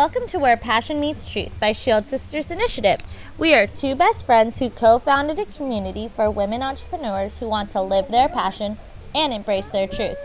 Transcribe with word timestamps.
Welcome 0.00 0.26
to 0.28 0.38
Where 0.38 0.56
Passion 0.56 0.98
Meets 0.98 1.30
Truth 1.30 1.52
by 1.60 1.72
Shield 1.72 2.08
Sisters 2.08 2.50
Initiative. 2.50 3.00
We 3.36 3.52
are 3.52 3.66
two 3.66 3.94
best 3.94 4.24
friends 4.24 4.58
who 4.58 4.70
co 4.70 4.98
founded 4.98 5.38
a 5.38 5.44
community 5.44 6.08
for 6.08 6.30
women 6.30 6.62
entrepreneurs 6.62 7.34
who 7.38 7.50
want 7.50 7.70
to 7.72 7.82
live 7.82 8.08
their 8.08 8.26
passion 8.26 8.78
and 9.14 9.30
embrace 9.30 9.68
their 9.68 9.86
truth. 9.86 10.16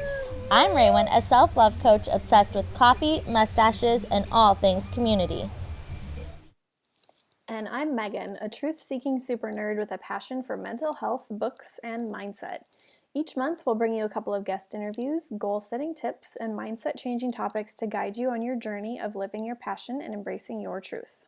I'm 0.49 0.71
Raywin, 0.71 1.13
a 1.13 1.21
self 1.21 1.57
love 1.57 1.77
coach 1.81 2.07
obsessed 2.09 2.53
with 2.53 2.73
coffee, 2.73 3.21
mustaches, 3.27 4.05
and 4.09 4.25
all 4.31 4.55
things 4.55 4.87
community. 4.93 5.49
And 7.49 7.67
I'm 7.67 7.97
Megan, 7.97 8.37
a 8.39 8.47
truth 8.47 8.81
seeking 8.81 9.19
super 9.19 9.51
nerd 9.51 9.77
with 9.77 9.91
a 9.91 9.97
passion 9.97 10.41
for 10.41 10.55
mental 10.55 10.93
health, 10.93 11.25
books, 11.29 11.81
and 11.83 12.09
mindset. 12.15 12.59
Each 13.17 13.37
month, 13.37 13.61
we'll 13.65 13.75
bring 13.75 13.93
you 13.95 14.03
a 14.03 14.09
couple 14.09 14.33
of 14.33 14.43
guest 14.43 14.75
interviews, 14.75 15.31
goal 15.37 15.61
setting 15.61 15.95
tips, 15.95 16.35
and 16.37 16.53
mindset 16.53 16.97
changing 16.97 17.31
topics 17.31 17.73
to 17.75 17.87
guide 17.87 18.17
you 18.17 18.29
on 18.29 18.41
your 18.41 18.57
journey 18.57 18.99
of 18.99 19.15
living 19.15 19.45
your 19.45 19.55
passion 19.55 20.01
and 20.01 20.13
embracing 20.13 20.59
your 20.59 20.81
truth. 20.81 21.23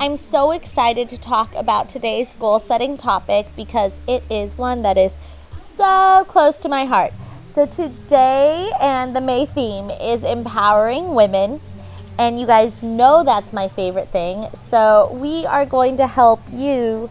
I'm 0.00 0.16
so 0.16 0.50
excited 0.50 1.08
to 1.10 1.16
talk 1.16 1.54
about 1.54 1.88
today's 1.88 2.34
goal 2.40 2.58
setting 2.58 2.98
topic 2.98 3.46
because 3.54 3.92
it 4.08 4.24
is 4.28 4.58
one 4.58 4.82
that 4.82 4.98
is 4.98 5.14
so 5.76 6.24
close 6.26 6.56
to 6.56 6.68
my 6.68 6.84
heart. 6.84 7.12
So, 7.54 7.64
today 7.64 8.72
and 8.80 9.14
the 9.14 9.20
May 9.20 9.46
theme 9.46 9.88
is 9.88 10.24
empowering 10.24 11.14
women 11.14 11.60
and 12.18 12.38
you 12.38 12.46
guys 12.46 12.82
know 12.82 13.24
that's 13.24 13.52
my 13.52 13.68
favorite 13.68 14.08
thing. 14.08 14.46
So, 14.70 15.10
we 15.12 15.46
are 15.46 15.66
going 15.66 15.96
to 15.98 16.06
help 16.06 16.40
you 16.50 17.10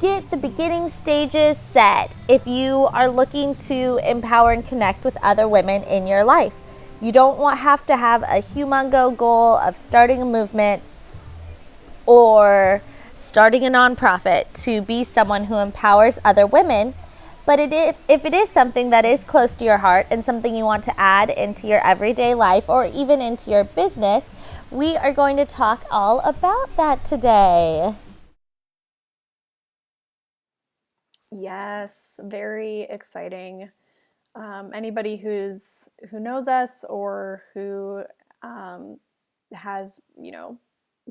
get 0.00 0.30
the 0.30 0.36
beginning 0.36 0.90
stages 0.90 1.56
set 1.56 2.10
if 2.28 2.46
you 2.46 2.86
are 2.92 3.08
looking 3.08 3.54
to 3.56 3.98
empower 4.04 4.52
and 4.52 4.66
connect 4.66 5.04
with 5.04 5.16
other 5.22 5.48
women 5.48 5.82
in 5.84 6.06
your 6.06 6.24
life. 6.24 6.54
You 7.00 7.12
don't 7.12 7.38
want 7.38 7.58
have 7.60 7.86
to 7.86 7.96
have 7.96 8.22
a 8.22 8.42
humongo 8.42 9.16
goal 9.16 9.56
of 9.56 9.76
starting 9.76 10.22
a 10.22 10.24
movement 10.24 10.82
or 12.06 12.82
starting 13.18 13.64
a 13.64 13.70
nonprofit 13.70 14.46
to 14.62 14.80
be 14.82 15.04
someone 15.04 15.44
who 15.44 15.56
empowers 15.56 16.18
other 16.24 16.46
women. 16.46 16.94
But 17.46 17.60
it, 17.60 17.72
if, 17.72 17.96
if 18.08 18.24
it 18.24 18.32
is 18.32 18.48
something 18.48 18.90
that 18.90 19.04
is 19.04 19.22
close 19.22 19.54
to 19.56 19.64
your 19.64 19.78
heart 19.78 20.06
and 20.10 20.24
something 20.24 20.54
you 20.54 20.64
want 20.64 20.84
to 20.84 20.98
add 20.98 21.28
into 21.28 21.66
your 21.66 21.86
everyday 21.86 22.34
life 22.34 22.68
or 22.68 22.86
even 22.86 23.20
into 23.20 23.50
your 23.50 23.64
business, 23.64 24.30
we 24.70 24.96
are 24.96 25.12
going 25.12 25.36
to 25.36 25.44
talk 25.44 25.84
all 25.90 26.20
about 26.20 26.74
that 26.76 27.04
today. 27.04 27.94
Yes, 31.30 32.18
very 32.22 32.82
exciting. 32.82 33.70
Um, 34.36 34.70
anybody 34.74 35.16
who's 35.16 35.88
who 36.10 36.20
knows 36.20 36.48
us 36.48 36.84
or 36.88 37.42
who 37.52 38.02
um, 38.42 38.98
has 39.52 40.00
you 40.20 40.32
know 40.32 40.58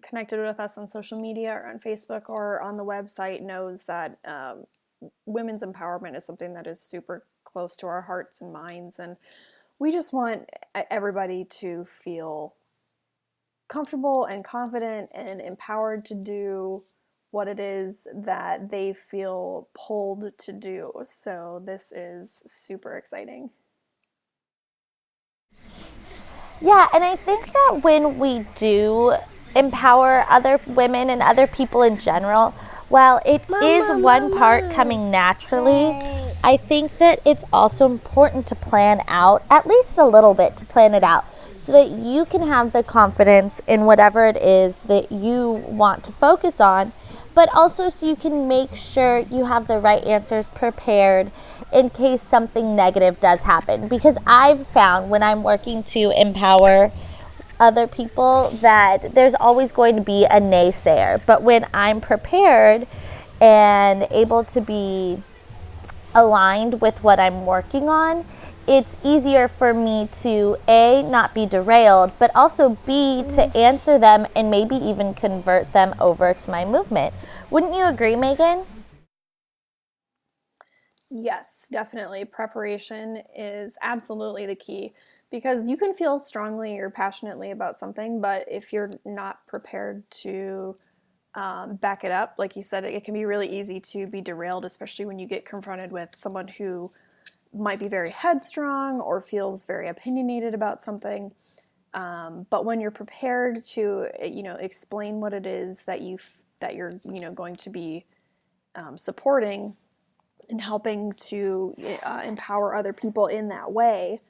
connected 0.02 0.40
with 0.40 0.60
us 0.60 0.78
on 0.78 0.88
social 0.88 1.20
media 1.20 1.52
or 1.52 1.68
on 1.68 1.80
Facebook 1.80 2.24
or 2.28 2.62
on 2.62 2.78
the 2.78 2.84
website 2.84 3.42
knows 3.42 3.84
that 3.84 4.18
um, 4.26 4.66
women's 5.26 5.62
empowerment 5.62 6.16
is 6.16 6.26
something 6.26 6.54
that 6.54 6.68
is 6.68 6.80
super 6.80 7.26
close 7.44 7.76
to 7.78 7.88
our 7.88 8.02
hearts 8.02 8.42
and 8.42 8.52
minds, 8.52 9.00
and 9.00 9.18
we 9.80 9.92
just 9.92 10.14
want 10.14 10.50
everybody 10.90 11.46
to 11.46 11.86
feel 12.04 12.56
comfortable 13.68 14.26
and 14.26 14.44
confident 14.44 15.10
and 15.14 15.42
empowered 15.42 16.06
to 16.06 16.16
do 16.16 16.84
what 17.32 17.48
it 17.48 17.60
is 17.60 18.08
that 18.14 18.70
they 18.70 18.94
feel 18.94 19.68
pulled 19.74 20.38
to 20.38 20.52
do. 20.52 20.92
So, 21.06 21.62
this 21.66 21.92
is 21.92 22.44
super 22.46 22.96
exciting. 22.96 23.50
Yeah, 26.62 26.88
and 26.94 27.04
I 27.04 27.16
think 27.16 27.52
that 27.52 27.80
when 27.82 28.20
we 28.20 28.46
do 28.56 29.16
empower 29.56 30.26
other 30.30 30.60
women 30.68 31.10
and 31.10 31.22
other 31.22 31.48
people 31.48 31.82
in 31.84 31.98
general, 31.98 32.54
while 32.94 33.20
it 33.26 33.42
Mama, 33.50 33.66
is 33.66 34.04
one 34.04 34.30
Mama. 34.30 34.38
part 34.38 34.72
coming 34.72 35.10
naturally, 35.10 36.00
I 36.44 36.58
think 36.58 37.00
that 37.00 37.20
it's 37.26 37.44
also 37.52 37.88
important 37.88 38.46
to 38.48 38.56
plan 38.56 39.02
out, 39.08 39.42
at 39.50 39.66
least 39.66 39.98
a 39.98 40.06
little 40.06 40.36
bit 40.36 40.56
to 40.58 40.66
plan 40.66 40.94
it 40.94 41.04
out 41.04 41.26
so 41.58 41.72
that 41.72 41.90
you 41.90 42.24
can 42.26 42.48
have 42.48 42.72
the 42.72 42.84
confidence 42.84 43.62
in 43.66 43.86
whatever 43.86 44.28
it 44.28 44.38
is 44.38 44.78
that 44.82 45.12
you 45.12 45.64
want 45.68 46.04
to 46.04 46.12
focus 46.12 46.62
on, 46.62 46.94
but 47.34 47.50
also 47.56 47.90
so 47.90 48.06
you 48.06 48.16
can 48.16 48.48
make 48.48 48.76
sure 48.76 49.18
you 49.18 49.46
have 49.46 49.66
the 49.66 49.80
right 49.80 50.04
answers 50.04 50.48
prepared 50.50 51.32
in 51.74 51.90
case 51.90 52.22
something 52.22 52.76
negative 52.76 53.20
does 53.20 53.40
happen. 53.40 53.88
Because 53.88 54.18
I've 54.28 54.68
found 54.68 55.10
when 55.10 55.24
I'm 55.24 55.42
working 55.42 55.82
to 55.96 56.12
empower 56.16 56.92
other 57.60 57.88
people 57.88 58.58
that 58.62 59.14
there's 59.14 59.34
always 59.36 59.72
going 59.72 59.96
to 59.96 60.02
be 60.02 60.26
a 60.26 60.40
naysayer, 60.40 61.24
but 61.26 61.44
when 61.44 61.68
I'm 61.74 62.02
prepared 62.02 62.88
and 63.42 64.08
able 64.12 64.44
to 64.46 64.62
be 64.62 65.22
aligned 66.16 66.82
with 66.82 67.04
what 67.04 67.20
I'm 67.20 67.46
working 67.46 67.90
on, 67.90 68.26
it's 68.66 68.96
easier 69.04 69.48
for 69.48 69.74
me 69.74 70.08
to 70.22 70.58
A, 70.68 71.04
not 71.04 71.34
be 71.34 71.46
derailed, 71.46 72.12
but 72.18 72.32
also 72.34 72.78
B, 72.86 73.24
to 73.24 73.48
mm. 73.48 73.56
answer 73.56 74.00
them 74.00 74.26
and 74.36 74.50
maybe 74.50 74.76
even 74.76 75.14
convert 75.14 75.74
them 75.74 75.94
over 76.00 76.34
to 76.34 76.50
my 76.50 76.64
movement. 76.64 77.14
Wouldn't 77.50 77.76
you 77.76 77.86
agree, 77.86 78.16
Megan? 78.16 78.66
Yes, 81.10 81.68
definitely. 81.72 82.26
Preparation 82.26 83.22
is 83.36 83.78
absolutely 83.82 84.46
the 84.46 84.56
key 84.56 84.94
because 85.34 85.68
you 85.68 85.76
can 85.76 85.96
feel 85.96 86.20
strongly 86.20 86.78
or 86.78 86.92
passionately 86.92 87.50
about 87.50 87.76
something, 87.76 88.22
but 88.22 88.46
if 88.48 88.72
you're 88.72 88.92
not 89.04 89.46
prepared 89.48 90.04
to 90.12 90.78
um, 91.34 91.76
back 91.78 92.04
it 92.04 92.12
up, 92.12 92.36
like 92.38 92.56
you 92.56 92.62
said, 92.62 92.84
it 92.84 93.04
can 93.04 93.16
be 93.16 93.26
really 93.26 93.48
easy 93.48 93.80
to 93.80 94.06
be 94.06 94.22
derailed, 94.22 94.64
especially 94.64 95.06
when 95.06 95.18
you 95.18 95.26
get 95.26 95.44
confronted 95.44 95.92
with 95.92 96.10
someone 96.16 96.48
who 96.48 96.92
might 97.52 97.80
be 97.80 97.88
very 97.88 98.12
headstrong 98.12 99.02
or 99.02 99.22
feels 99.22 99.66
very 99.66 99.88
opinionated 99.88 100.54
about 100.54 100.84
something. 100.84 101.32
Um, 101.96 102.46
but 102.52 102.64
when 102.64 102.80
you're 102.80 102.92
prepared 102.92 103.66
to, 103.70 104.10
you 104.24 104.44
know, 104.44 104.58
explain 104.58 105.20
what 105.20 105.34
it 105.34 105.48
is 105.48 105.84
that 105.86 106.02
you 106.02 106.20
that 106.60 106.76
you're, 106.76 107.00
you 107.06 107.20
know, 107.20 107.32
going 107.32 107.56
to 107.56 107.72
be 107.72 108.06
um, 108.76 109.00
supporting 109.00 109.76
and 110.52 110.62
helping 110.62 111.12
to 111.14 111.76
uh, 112.04 112.22
empower 112.24 112.76
other 112.76 112.94
people 112.94 113.26
in 113.26 113.48
that 113.48 113.72
way, 113.72 114.22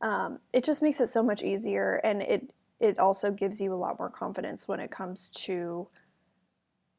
um, 0.00 0.38
it 0.52 0.64
just 0.64 0.82
makes 0.82 1.00
it 1.00 1.08
so 1.08 1.22
much 1.22 1.42
easier, 1.42 2.00
and 2.04 2.22
it 2.22 2.50
it 2.80 2.98
also 2.98 3.30
gives 3.30 3.60
you 3.60 3.74
a 3.74 3.76
lot 3.76 3.98
more 3.98 4.08
confidence 4.08 4.66
when 4.66 4.80
it 4.80 4.90
comes 4.90 5.30
to 5.30 5.86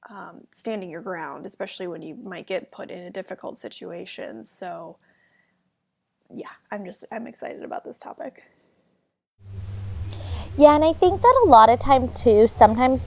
um, 0.09 0.41
standing 0.53 0.89
your 0.89 1.01
ground, 1.01 1.45
especially 1.45 1.87
when 1.87 2.01
you 2.01 2.15
might 2.15 2.47
get 2.47 2.71
put 2.71 2.91
in 2.91 2.99
a 2.99 3.11
difficult 3.11 3.57
situation. 3.57 4.45
So 4.45 4.97
yeah, 6.33 6.49
I'm 6.71 6.85
just 6.85 7.05
I'm 7.11 7.27
excited 7.27 7.63
about 7.63 7.83
this 7.83 7.99
topic. 7.99 8.43
Yeah, 10.57 10.75
and 10.75 10.83
I 10.83 10.93
think 10.93 11.21
that 11.21 11.41
a 11.45 11.47
lot 11.47 11.69
of 11.69 11.79
time 11.79 12.09
too, 12.09 12.47
sometimes 12.47 13.01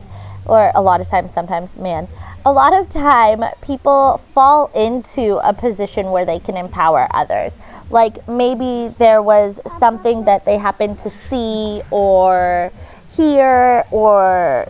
or 0.46 0.72
a 0.74 0.82
lot 0.82 1.00
of 1.00 1.08
times 1.08 1.32
sometimes, 1.32 1.76
man, 1.76 2.08
a 2.46 2.52
lot 2.52 2.74
of 2.74 2.90
time 2.90 3.42
people 3.62 4.20
fall 4.34 4.66
into 4.74 5.36
a 5.48 5.54
position 5.54 6.10
where 6.10 6.26
they 6.26 6.38
can 6.38 6.56
empower 6.56 7.08
others. 7.14 7.56
Like 7.90 8.28
maybe 8.28 8.94
there 8.98 9.22
was 9.22 9.60
something 9.78 10.24
that 10.24 10.44
they 10.44 10.58
happened 10.58 10.98
to 11.00 11.10
see 11.10 11.82
or 11.90 12.70
hear 13.16 13.84
or 13.90 14.68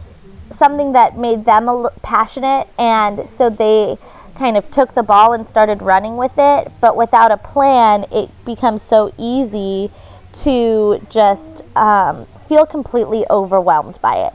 something 0.55 0.93
that 0.93 1.19
made 1.19 1.45
them 1.45 1.89
passionate 2.03 2.69
and 2.79 3.29
so 3.29 3.51
they 3.51 3.99
kind 4.37 4.57
of 4.57 4.71
took 4.71 4.95
the 4.95 5.03
ball 5.03 5.33
and 5.33 5.47
started 5.47 5.83
running 5.83 6.17
with 6.17 6.39
it. 6.39 6.71
But 6.81 6.97
without 6.97 7.33
a 7.33 7.37
plan, 7.37 8.05
it 8.13 8.31
becomes 8.45 8.83
so 8.83 9.13
easy 9.19 9.91
to 10.45 11.05
just 11.11 11.63
um, 11.77 12.27
feel 12.49 12.67
completely 12.67 13.25
overwhelmed 13.31 14.01
by 14.01 14.17
it. 14.17 14.33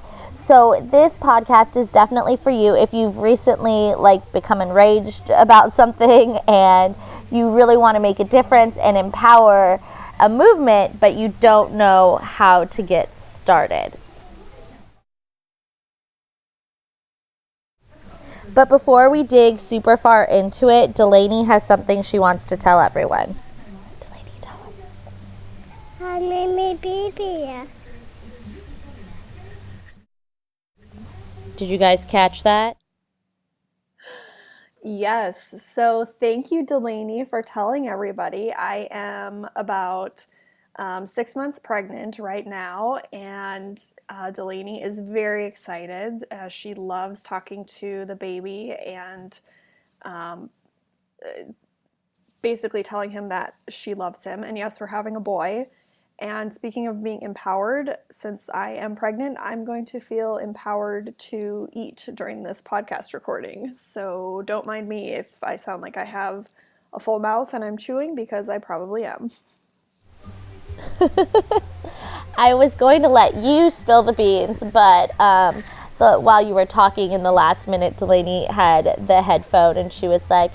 So 0.49 0.83
this 0.83 1.15
podcast 1.15 1.77
is 1.77 1.89
definitely 1.89 2.35
for 2.35 2.49
you 2.49 2.75
if 2.75 2.91
you've 2.91 3.19
recently 3.19 3.93
like 3.93 4.31
become 4.31 4.61
enraged 4.61 5.29
about 5.29 5.73
something 5.79 6.37
and 6.47 6.95
you 7.29 7.51
really 7.51 7.77
want 7.77 7.93
to 7.97 7.99
make 7.99 8.19
a 8.19 8.23
difference 8.23 8.75
and 8.77 8.97
empower 8.97 9.79
a 10.19 10.27
movement, 10.27 10.99
but 10.99 11.13
you 11.13 11.35
don't 11.39 11.75
know 11.75 12.15
how 12.23 12.65
to 12.65 12.81
get 12.81 13.15
started. 13.15 13.93
But 18.51 18.69
before 18.69 19.07
we 19.11 19.21
dig 19.21 19.59
super 19.59 19.97
far 19.97 20.23
into 20.23 20.67
it, 20.67 20.95
Delaney 20.95 21.43
has 21.43 21.63
something 21.63 22.01
she 22.01 22.17
wants 22.17 22.47
to 22.47 22.57
tell 22.57 22.79
everyone. 22.79 23.35
Delaney, 23.99 24.31
tell 24.41 24.57
them. 25.99 26.07
I 26.07 26.19
made 26.19 26.55
my 26.55 26.73
baby. 26.81 27.69
Did 31.59 31.67
you 31.69 31.77
guys 31.77 32.05
catch 32.05 32.43
that? 32.43 32.77
Yes. 34.81 35.55
So 35.59 36.05
thank 36.05 36.51
you, 36.51 36.65
Delaney, 36.65 37.25
for 37.25 37.41
telling 37.41 37.89
everybody. 37.89 38.53
I 38.53 38.87
am 38.91 39.45
about 39.57 40.25
um, 40.77 41.05
six 41.05 41.35
months 41.35 41.59
pregnant 41.59 42.17
right 42.17 42.47
now, 42.47 42.99
and 43.11 43.77
uh, 44.07 44.31
Delaney 44.31 44.81
is 44.81 44.99
very 44.99 45.45
excited. 45.45 46.23
Uh, 46.31 46.47
she 46.47 46.73
loves 46.73 47.21
talking 47.23 47.65
to 47.65 48.05
the 48.05 48.15
baby 48.15 48.71
and 48.87 49.37
um, 50.03 50.49
uh, 51.25 51.51
basically 52.41 52.83
telling 52.83 53.09
him 53.11 53.27
that 53.27 53.55
she 53.67 53.93
loves 53.93 54.23
him. 54.23 54.45
And 54.45 54.57
yes, 54.57 54.79
we're 54.79 54.87
having 54.87 55.17
a 55.17 55.21
boy. 55.21 55.67
And 56.19 56.53
speaking 56.53 56.85
of 56.87 57.01
being 57.01 57.21
empowered, 57.21 57.97
since 58.11 58.49
I 58.53 58.71
am 58.71 58.97
pregnant, 58.97 59.37
I'm 59.39 59.63
going 59.63 59.85
to 59.87 60.01
feel 60.01 60.35
empowered 60.35 61.17
to 61.17 61.69
eat 61.71 62.09
during 62.13 62.43
this 62.43 62.61
podcast 62.61 63.13
recording. 63.13 63.73
So 63.73 64.43
don't 64.45 64.65
mind 64.65 64.89
me 64.89 65.13
if 65.13 65.27
I 65.41 65.55
sound 65.55 65.81
like 65.81 65.95
I 65.95 66.03
have 66.03 66.49
a 66.91 66.99
full 66.99 67.19
mouth 67.19 67.53
and 67.53 67.63
I'm 67.63 67.77
chewing 67.77 68.15
because 68.15 68.49
I 68.49 68.57
probably 68.57 69.05
am. 69.05 69.31
I 72.37 72.53
was 72.53 72.75
going 72.75 73.01
to 73.03 73.09
let 73.09 73.35
you 73.35 73.69
spill 73.69 74.03
the 74.03 74.11
beans, 74.13 74.61
but 74.73 75.17
um, 75.21 75.63
the, 75.99 76.19
while 76.19 76.45
you 76.45 76.53
were 76.53 76.65
talking 76.65 77.13
in 77.13 77.23
the 77.23 77.31
last 77.31 77.65
minute, 77.65 77.95
Delaney 77.95 78.45
had 78.45 79.05
the 79.07 79.21
headphone 79.21 79.77
and 79.77 79.91
she 79.91 80.09
was 80.09 80.21
like, 80.29 80.51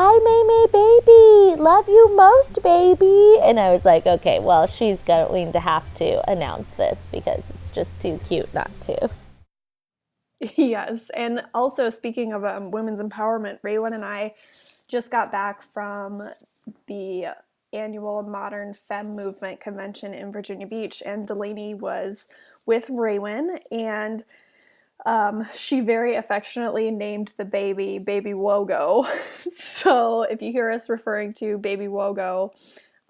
Hi, 0.00 0.16
May 0.22 0.44
May 0.46 0.66
baby, 0.70 1.60
love 1.60 1.88
you 1.88 2.14
most, 2.14 2.62
baby. 2.62 3.36
And 3.42 3.58
I 3.58 3.72
was 3.72 3.84
like, 3.84 4.06
okay, 4.06 4.38
well, 4.38 4.68
she's 4.68 5.02
going 5.02 5.50
to 5.50 5.58
have 5.58 5.92
to 5.94 6.30
announce 6.30 6.70
this 6.70 7.00
because 7.10 7.42
it's 7.48 7.72
just 7.72 7.98
too 7.98 8.20
cute 8.28 8.54
not 8.54 8.70
to. 8.82 9.10
Yes, 10.54 11.10
and 11.16 11.42
also 11.52 11.90
speaking 11.90 12.32
of 12.32 12.44
um, 12.44 12.70
women's 12.70 13.00
empowerment, 13.00 13.60
Raywin 13.62 13.92
and 13.92 14.04
I 14.04 14.34
just 14.86 15.10
got 15.10 15.32
back 15.32 15.64
from 15.74 16.30
the 16.86 17.30
annual 17.72 18.22
Modern 18.22 18.74
Femme 18.74 19.16
Movement 19.16 19.60
convention 19.60 20.14
in 20.14 20.30
Virginia 20.30 20.68
Beach, 20.68 21.02
and 21.04 21.26
Delaney 21.26 21.74
was 21.74 22.28
with 22.66 22.86
Raywin, 22.86 23.60
and 23.72 24.22
um, 25.06 25.46
she 25.54 25.80
very 25.80 26.16
affectionately 26.16 26.90
named 26.90 27.32
the 27.36 27.44
baby 27.44 27.98
Baby 27.98 28.32
Wogo. 28.32 29.06
so 29.54 30.22
if 30.22 30.42
you 30.42 30.52
hear 30.52 30.70
us 30.70 30.88
referring 30.88 31.32
to 31.34 31.58
Baby 31.58 31.86
Wogo, 31.86 32.50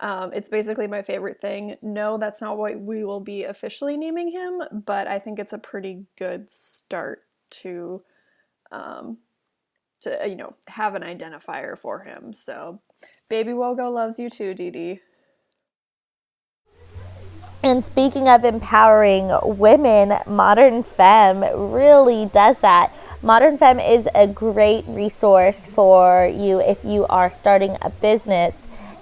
um, 0.00 0.32
it's 0.32 0.48
basically 0.48 0.86
my 0.86 1.02
favorite 1.02 1.40
thing. 1.40 1.76
No, 1.82 2.18
that's 2.18 2.40
not 2.40 2.56
what 2.56 2.78
we 2.78 3.04
will 3.04 3.20
be 3.20 3.44
officially 3.44 3.96
naming 3.96 4.30
him, 4.30 4.62
but 4.84 5.08
I 5.08 5.18
think 5.18 5.38
it's 5.38 5.52
a 5.52 5.58
pretty 5.58 6.04
good 6.16 6.50
start 6.50 7.22
to, 7.50 8.02
um, 8.70 9.18
to 10.00 10.28
you 10.28 10.36
know, 10.36 10.54
have 10.68 10.94
an 10.94 11.02
identifier 11.02 11.76
for 11.76 12.00
him. 12.00 12.32
So, 12.32 12.80
Baby 13.28 13.52
Wogo 13.52 13.92
loves 13.92 14.18
you 14.18 14.30
too, 14.30 14.54
Dee 14.54 14.70
Dee. 14.70 15.00
And 17.68 17.84
speaking 17.84 18.30
of 18.30 18.46
empowering 18.46 19.30
women, 19.42 20.14
Modern 20.26 20.82
Femme 20.82 21.40
really 21.70 22.24
does 22.24 22.56
that. 22.60 22.90
Modern 23.20 23.58
Femme 23.58 23.78
is 23.78 24.08
a 24.14 24.26
great 24.26 24.86
resource 24.88 25.66
for 25.74 26.26
you 26.26 26.60
if 26.60 26.82
you 26.82 27.04
are 27.08 27.28
starting 27.28 27.76
a 27.82 27.90
business 27.90 28.54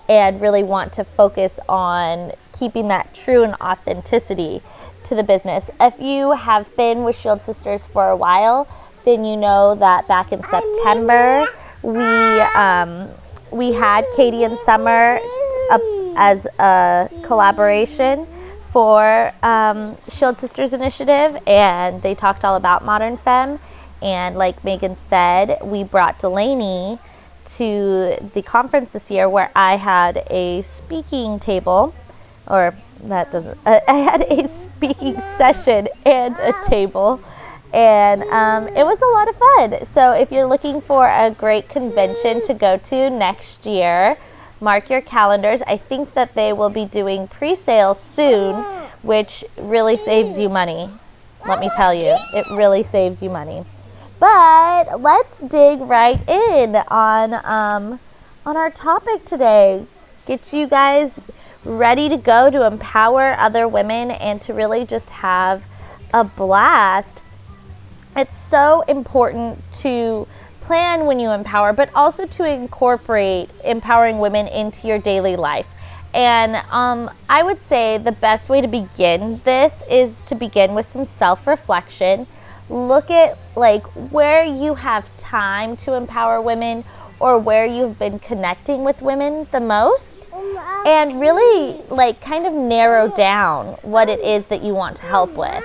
and 0.09 0.41
really 0.41 0.65
want 0.65 0.93
to 0.95 1.05
focus 1.05 1.61
on 1.69 2.33
keeping 2.59 2.89
that 2.89 3.15
true 3.15 3.45
and 3.45 3.55
authenticity 3.61 4.63
to 5.05 5.15
the 5.15 5.23
business. 5.23 5.71
If 5.81 6.01
you 6.01 6.33
have 6.33 6.75
been 6.77 7.05
with 7.05 7.17
Shield 7.17 7.43
Sisters 7.43 7.87
for 7.87 8.11
a 8.11 8.17
while, 8.17 8.67
then 9.05 9.25
you 9.25 9.37
know 9.37 9.77
that 9.77 10.09
back 10.09 10.33
in 10.33 10.43
September 10.43 11.47
we 11.83 12.03
um, 12.03 13.11
we 13.53 13.75
had 13.75 14.05
Katie 14.17 14.43
and 14.43 14.59
Summer 14.59 15.21
uh, 15.71 15.79
as 16.17 16.47
a 16.59 17.09
collaboration 17.23 18.27
for 18.76 19.32
um, 19.43 19.96
Shield 20.12 20.38
Sisters 20.38 20.75
Initiative, 20.75 21.38
and 21.46 22.02
they 22.02 22.14
talked 22.14 22.44
all 22.44 22.56
about 22.56 22.84
Modern 22.84 23.17
Femme. 23.17 23.58
And 24.02 24.37
like 24.37 24.62
Megan 24.64 24.99
said, 25.08 25.56
we 25.62 25.82
brought 25.82 26.19
Delaney 26.19 26.99
to 27.56 28.31
the 28.34 28.43
conference 28.43 28.93
this 28.93 29.11
year 29.11 29.31
where 29.31 29.50
I 29.56 29.76
had 29.78 30.26
a 30.28 30.61
speaking 30.61 31.38
table, 31.38 31.94
or 32.46 32.76
that 33.05 33.32
doesn't, 33.32 33.58
uh, 33.64 33.81
I 33.88 33.94
had 33.94 34.20
a 34.20 34.46
speaking 34.76 35.14
session 35.38 35.88
and 36.05 36.37
a 36.37 36.52
table. 36.67 37.19
And 37.72 38.25
um, 38.25 38.69
it 38.69 38.84
was 38.84 39.00
a 39.00 39.06
lot 39.06 39.29
of 39.31 39.37
fun. 39.37 39.87
So, 39.94 40.12
if 40.12 40.31
you're 40.31 40.44
looking 40.44 40.82
for 40.82 41.08
a 41.08 41.31
great 41.31 41.70
convention 41.70 42.43
to 42.43 42.52
go 42.52 42.76
to 42.76 43.08
next 43.08 43.64
year, 43.64 44.19
mark 44.61 44.91
your 44.91 45.00
calendars. 45.00 45.61
I 45.67 45.76
think 45.76 46.14
that 46.14 46.35
they 46.35 46.53
will 46.53 46.70
be 46.70 46.85
doing 46.85 47.29
pre 47.29 47.56
sales 47.56 47.99
soon, 48.14 48.62
which 49.03 49.44
really 49.56 49.97
saves 49.97 50.38
you 50.38 50.49
money. 50.49 50.91
Let 51.47 51.61
me 51.61 51.70
tell 51.76 51.94
you, 51.94 52.17
it 52.35 52.47
really 52.50 52.82
saves 52.82 53.23
you 53.23 53.31
money. 53.31 53.64
But 54.19 55.00
let's 55.00 55.38
dig 55.38 55.81
right 55.81 56.26
in 56.29 56.76
on 56.88 57.35
um, 57.44 58.00
on 58.44 58.56
our 58.56 58.70
topic 58.70 59.25
today. 59.25 59.87
Get 60.26 60.53
you 60.53 60.67
guys 60.67 61.12
ready 61.64 62.08
to 62.08 62.17
go 62.17 62.49
to 62.50 62.64
empower 62.64 63.35
other 63.38 63.69
women 63.69 64.11
and 64.11 64.41
to 64.43 64.55
really 64.55 64.87
just 64.87 65.11
have 65.11 65.62
a 66.14 66.25
blast. 66.25 67.20
It's 68.17 68.37
so 68.37 68.82
important 68.82 69.62
to 69.81 70.26
plan 70.67 71.07
when 71.07 71.21
you 71.21 71.31
empower, 71.31 71.73
but 71.73 71.89
also 71.95 72.27
to 72.27 72.45
incorporate 72.45 73.49
empowering 73.65 74.19
women 74.19 74.49
into 74.49 74.89
your 74.89 74.99
daily 74.99 75.37
life. 75.37 75.67
And 76.13 76.57
um, 76.71 77.11
I 77.29 77.43
would 77.43 77.61
say 77.69 77.99
the 77.99 78.13
best 78.13 78.49
way 78.49 78.61
to 78.61 78.67
begin 78.69 79.41
this 79.45 79.73
is 79.89 80.11
to 80.23 80.35
begin 80.35 80.75
with 80.75 80.91
some 80.91 81.05
self 81.05 81.47
reflection. 81.47 82.27
Look 82.69 83.11
at 83.11 83.39
like 83.55 83.85
where 84.11 84.44
you 84.44 84.75
have 84.75 85.06
time 85.19 85.77
to 85.79 85.94
empower 85.94 86.43
women 86.43 86.85
or 87.20 87.39
where 87.39 87.65
you've 87.65 87.99
been 87.99 88.19
connecting 88.19 88.82
with 88.82 89.01
women 89.03 89.46
the 89.53 89.61
most 89.61 90.27
and 90.85 91.20
really 91.20 91.81
like 91.91 92.20
kind 92.20 92.46
of 92.46 92.53
narrow 92.53 93.08
down 93.08 93.77
what 93.82 94.08
it 94.08 94.20
is 94.20 94.46
that 94.46 94.63
you 94.63 94.75
want 94.75 94.96
to 94.96 95.03
help 95.05 95.31
with 95.31 95.63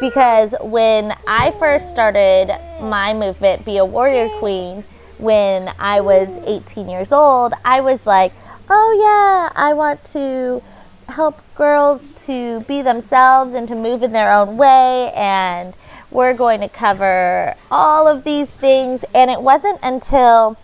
because 0.00 0.54
when 0.60 1.14
I 1.26 1.52
first 1.58 1.90
started 1.90 2.56
my 2.80 3.12
movement, 3.14 3.64
Be 3.64 3.76
a 3.76 3.84
Warrior 3.84 4.28
Queen, 4.38 4.84
when 5.18 5.72
I 5.78 6.00
was 6.00 6.28
18 6.46 6.88
years 6.88 7.12
old, 7.12 7.52
I 7.64 7.80
was 7.82 8.04
like, 8.06 8.32
oh 8.70 8.92
yeah, 8.98 9.52
I 9.54 9.74
want 9.74 10.02
to 10.06 10.62
help 11.08 11.42
girls 11.54 12.02
to 12.26 12.60
be 12.60 12.82
themselves 12.82 13.52
and 13.52 13.68
to 13.68 13.74
move 13.74 14.02
in 14.02 14.12
their 14.12 14.32
own 14.32 14.56
way 14.56 15.12
and 15.12 15.74
we're 16.10 16.34
going 16.34 16.60
to 16.60 16.68
cover 16.68 17.54
all 17.70 18.08
of 18.08 18.24
these 18.24 18.48
things. 18.48 19.04
And 19.14 19.30
it 19.30 19.40
wasn't 19.40 19.78
until 19.82 20.56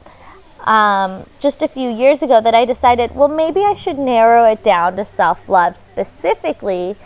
um, 0.61 1.27
just 1.39 1.63
a 1.63 1.69
few 1.69 1.89
years 1.91 2.23
ago 2.23 2.41
that 2.41 2.55
I 2.55 2.65
decided, 2.65 3.15
well, 3.15 3.29
maybe 3.29 3.61
I 3.61 3.75
should 3.75 3.99
narrow 3.99 4.45
it 4.51 4.65
down 4.65 4.97
to 4.97 5.05
self 5.05 5.49
love 5.49 5.77
specifically 5.77 6.97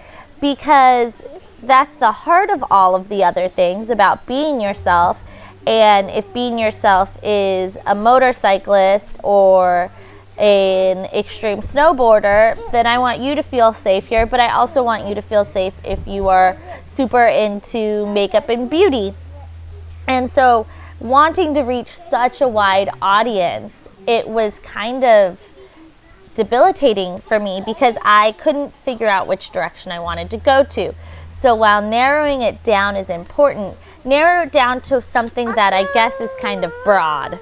because 0.40 1.12
that's 1.62 1.96
the 1.96 2.12
heart 2.12 2.50
of 2.50 2.64
all 2.70 2.94
of 2.94 3.08
the 3.08 3.24
other 3.24 3.48
things 3.48 3.90
about 3.90 4.26
being 4.26 4.60
yourself. 4.60 5.18
And 5.66 6.10
if 6.10 6.32
being 6.32 6.58
yourself 6.58 7.10
is 7.22 7.76
a 7.86 7.94
motorcyclist 7.94 9.18
or 9.22 9.90
an 10.38 11.04
extreme 11.06 11.60
snowboarder, 11.60 12.72
then 12.72 12.86
I 12.86 12.98
want 12.98 13.20
you 13.20 13.34
to 13.34 13.42
feel 13.42 13.74
safe 13.74 14.06
here, 14.06 14.24
but 14.24 14.40
I 14.40 14.52
also 14.52 14.82
want 14.82 15.06
you 15.06 15.14
to 15.14 15.22
feel 15.22 15.44
safe 15.44 15.74
if 15.84 16.06
you 16.06 16.28
are 16.28 16.56
super 16.96 17.26
into 17.26 18.06
makeup 18.06 18.48
and 18.48 18.70
beauty. 18.70 19.14
And 20.08 20.32
so, 20.32 20.66
wanting 20.98 21.52
to 21.54 21.60
reach 21.60 21.88
such 21.96 22.40
a 22.40 22.48
wide 22.48 22.88
audience, 23.02 23.72
it 24.06 24.28
was 24.28 24.58
kind 24.60 25.04
of 25.04 25.38
debilitating 26.34 27.20
for 27.20 27.38
me 27.38 27.62
because 27.66 27.96
I 28.02 28.32
couldn't 28.32 28.72
figure 28.84 29.08
out 29.08 29.26
which 29.26 29.50
direction 29.50 29.92
I 29.92 30.00
wanted 30.00 30.30
to 30.30 30.38
go 30.38 30.64
to. 30.64 30.94
So 31.40 31.54
while 31.54 31.80
narrowing 31.80 32.42
it 32.42 32.62
down 32.64 32.96
is 32.96 33.08
important, 33.08 33.74
narrow 34.04 34.42
it 34.42 34.52
down 34.52 34.82
to 34.82 35.00
something 35.00 35.46
that 35.52 35.72
I 35.72 35.90
guess 35.94 36.20
is 36.20 36.30
kind 36.38 36.66
of 36.66 36.72
broad. 36.84 37.40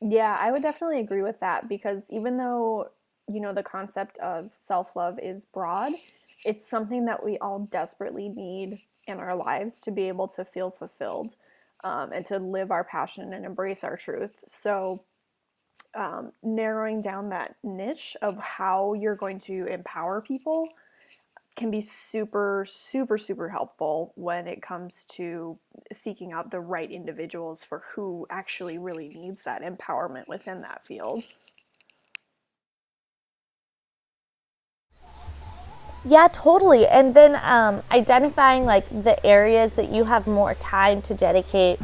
Yeah, 0.00 0.36
I 0.40 0.50
would 0.50 0.62
definitely 0.62 0.98
agree 0.98 1.22
with 1.22 1.38
that 1.40 1.68
because 1.68 2.08
even 2.10 2.38
though, 2.38 2.88
you 3.28 3.40
know, 3.40 3.52
the 3.52 3.62
concept 3.62 4.18
of 4.18 4.50
self 4.54 4.96
love 4.96 5.20
is 5.22 5.44
broad, 5.44 5.92
it's 6.44 6.68
something 6.68 7.04
that 7.04 7.24
we 7.24 7.38
all 7.38 7.60
desperately 7.70 8.28
need 8.28 8.80
in 9.06 9.18
our 9.18 9.36
lives 9.36 9.80
to 9.82 9.92
be 9.92 10.08
able 10.08 10.26
to 10.26 10.44
feel 10.44 10.70
fulfilled 10.70 11.36
um, 11.84 12.12
and 12.12 12.26
to 12.26 12.38
live 12.38 12.72
our 12.72 12.82
passion 12.82 13.32
and 13.32 13.44
embrace 13.44 13.84
our 13.84 13.96
truth. 13.96 14.32
So, 14.44 15.04
um, 15.94 16.32
narrowing 16.42 17.00
down 17.00 17.30
that 17.30 17.56
niche 17.62 18.16
of 18.22 18.38
how 18.38 18.94
you're 18.94 19.16
going 19.16 19.38
to 19.40 19.66
empower 19.66 20.20
people 20.20 20.68
can 21.56 21.70
be 21.70 21.80
super, 21.80 22.64
super, 22.68 23.18
super 23.18 23.48
helpful 23.48 24.12
when 24.16 24.46
it 24.46 24.62
comes 24.62 25.04
to 25.04 25.58
seeking 25.92 26.32
out 26.32 26.50
the 26.50 26.60
right 26.60 26.90
individuals 26.90 27.62
for 27.62 27.82
who 27.92 28.26
actually 28.30 28.78
really 28.78 29.08
needs 29.08 29.44
that 29.44 29.62
empowerment 29.62 30.26
within 30.28 30.62
that 30.62 30.84
field. 30.86 31.22
Yeah, 36.04 36.28
totally. 36.32 36.86
And 36.86 37.12
then 37.12 37.38
um, 37.42 37.82
identifying 37.90 38.64
like 38.64 38.88
the 39.04 39.24
areas 39.24 39.72
that 39.74 39.92
you 39.92 40.04
have 40.04 40.26
more 40.26 40.54
time 40.54 41.02
to 41.02 41.14
dedicate 41.14 41.78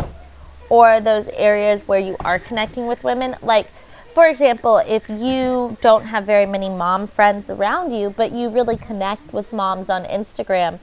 or 0.71 1.01
those 1.01 1.27
areas 1.35 1.83
where 1.87 2.01
you 2.01 2.17
are 2.21 2.39
connecting 2.39 2.87
with 2.87 3.05
women. 3.05 3.37
Like, 3.43 3.67
for 4.17 4.29
example, 4.29 4.79
if 4.79 5.11
you 5.11 5.77
don't 5.83 6.07
have 6.07 6.25
very 6.25 6.47
many 6.47 6.71
mom 6.71 7.07
friends 7.07 7.51
around 7.51 7.93
you, 7.93 8.09
but 8.09 8.33
you 8.33 8.49
really 8.49 8.79
connect 8.79 9.31
with 9.31 9.53
moms 9.53 9.91
on 9.91 10.05
Instagram 10.07 10.79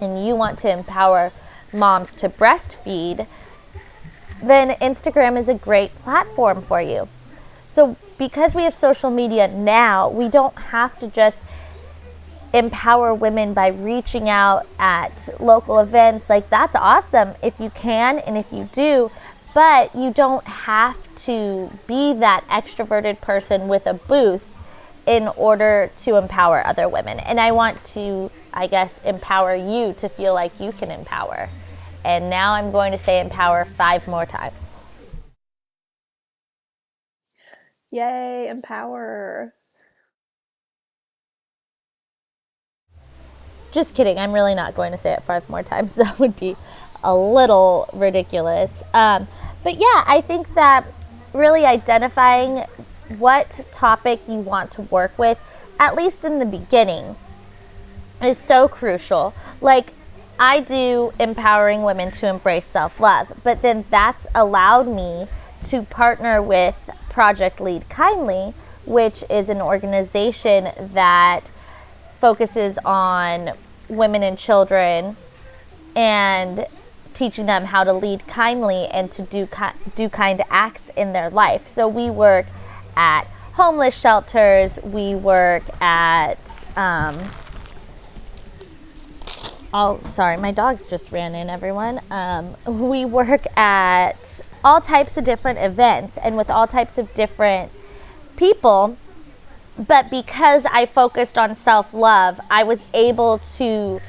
and 0.00 0.24
you 0.24 0.36
want 0.36 0.60
to 0.60 0.70
empower 0.70 1.32
moms 1.72 2.12
to 2.12 2.28
breastfeed, 2.28 3.26
then 4.40 4.68
Instagram 4.80 5.36
is 5.36 5.48
a 5.48 5.54
great 5.54 5.92
platform 6.04 6.62
for 6.62 6.80
you. 6.80 7.08
So, 7.72 7.96
because 8.18 8.54
we 8.54 8.62
have 8.62 8.76
social 8.76 9.10
media 9.10 9.48
now, 9.48 10.08
we 10.08 10.28
don't 10.28 10.56
have 10.56 10.96
to 11.00 11.08
just 11.08 11.40
empower 12.52 13.12
women 13.12 13.52
by 13.52 13.66
reaching 13.66 14.28
out 14.28 14.64
at 14.78 15.28
local 15.40 15.80
events. 15.80 16.30
Like, 16.30 16.50
that's 16.50 16.76
awesome 16.76 17.34
if 17.42 17.58
you 17.58 17.70
can 17.70 18.20
and 18.20 18.38
if 18.38 18.46
you 18.52 18.68
do, 18.72 19.10
but 19.54 19.92
you 19.96 20.12
don't 20.12 20.46
have 20.46 20.96
to 21.26 21.70
be 21.86 22.12
that 22.14 22.46
extroverted 22.48 23.20
person 23.20 23.68
with 23.68 23.86
a 23.86 23.94
booth 23.94 24.42
in 25.06 25.28
order 25.28 25.90
to 26.00 26.16
empower 26.16 26.66
other 26.66 26.88
women. 26.88 27.20
And 27.20 27.38
I 27.38 27.52
want 27.52 27.84
to, 27.86 28.30
I 28.52 28.66
guess, 28.66 28.90
empower 29.04 29.54
you 29.54 29.94
to 29.98 30.08
feel 30.08 30.34
like 30.34 30.58
you 30.58 30.72
can 30.72 30.90
empower. 30.90 31.48
And 32.04 32.30
now 32.30 32.54
I'm 32.54 32.70
going 32.70 32.92
to 32.92 32.98
say 32.98 33.20
empower 33.20 33.64
five 33.64 34.06
more 34.06 34.26
times. 34.26 34.54
Yay, 37.90 38.48
empower. 38.48 39.54
Just 43.72 43.94
kidding. 43.94 44.18
I'm 44.18 44.32
really 44.32 44.54
not 44.54 44.74
going 44.74 44.92
to 44.92 44.98
say 44.98 45.12
it 45.12 45.22
five 45.22 45.48
more 45.48 45.62
times. 45.62 45.94
That 46.04 46.18
would 46.18 46.36
be 46.36 46.56
a 47.02 47.14
little 47.14 47.88
ridiculous. 47.92 48.72
Um, 48.92 49.28
but 49.62 49.74
yeah, 49.74 50.04
I 50.06 50.22
think 50.26 50.54
that 50.54 50.86
really 51.34 51.66
identifying 51.66 52.64
what 53.18 53.66
topic 53.72 54.20
you 54.26 54.36
want 54.36 54.70
to 54.72 54.82
work 54.82 55.18
with, 55.18 55.38
at 55.78 55.94
least 55.94 56.24
in 56.24 56.38
the 56.38 56.46
beginning, 56.46 57.16
is 58.22 58.38
so 58.38 58.68
crucial. 58.68 59.34
Like, 59.60 59.92
I 60.38 60.60
do 60.60 61.12
empowering 61.20 61.82
women 61.82 62.10
to 62.12 62.26
embrace 62.26 62.66
self 62.66 62.98
love, 62.98 63.40
but 63.44 63.60
then 63.62 63.84
that's 63.90 64.26
allowed 64.34 64.88
me 64.88 65.26
to 65.66 65.82
partner 65.82 66.40
with 66.40 66.74
Project 67.10 67.60
Lead 67.60 67.88
Kindly, 67.88 68.54
which 68.86 69.22
is 69.30 69.48
an 69.48 69.60
organization 69.60 70.70
that 70.94 71.42
focuses 72.20 72.78
on 72.84 73.52
women 73.88 74.22
and 74.22 74.38
children 74.38 75.16
and 75.94 76.66
teaching 77.14 77.46
them 77.46 77.64
how 77.64 77.84
to 77.84 77.92
lead 77.92 78.26
kindly 78.26 78.86
and 78.86 79.10
to 79.12 79.22
do 79.22 79.46
ki- 79.46 79.78
do 79.94 80.08
kind 80.08 80.42
acts 80.50 80.90
in 80.96 81.12
their 81.12 81.30
life. 81.30 81.72
So 81.74 81.88
we 81.88 82.10
work 82.10 82.46
at 82.96 83.26
homeless 83.54 83.94
shelters. 83.94 84.78
We 84.82 85.14
work 85.14 85.62
at 85.80 86.38
um, 86.76 87.18
all. 89.72 90.04
Sorry, 90.08 90.36
my 90.36 90.52
dogs 90.52 90.86
just 90.86 91.10
ran 91.12 91.34
in. 91.34 91.48
Everyone. 91.48 92.00
Um, 92.10 92.56
we 92.66 93.04
work 93.04 93.46
at 93.56 94.16
all 94.64 94.80
types 94.80 95.16
of 95.16 95.24
different 95.24 95.58
events 95.58 96.16
and 96.18 96.36
with 96.36 96.50
all 96.50 96.66
types 96.66 96.98
of 96.98 97.12
different 97.14 97.70
people. 98.36 98.96
But 99.76 100.08
because 100.08 100.64
I 100.70 100.86
focused 100.86 101.36
on 101.36 101.56
self 101.56 101.92
love, 101.92 102.40
I 102.50 102.62
was 102.62 102.78
able 102.92 103.40
to 103.56 104.00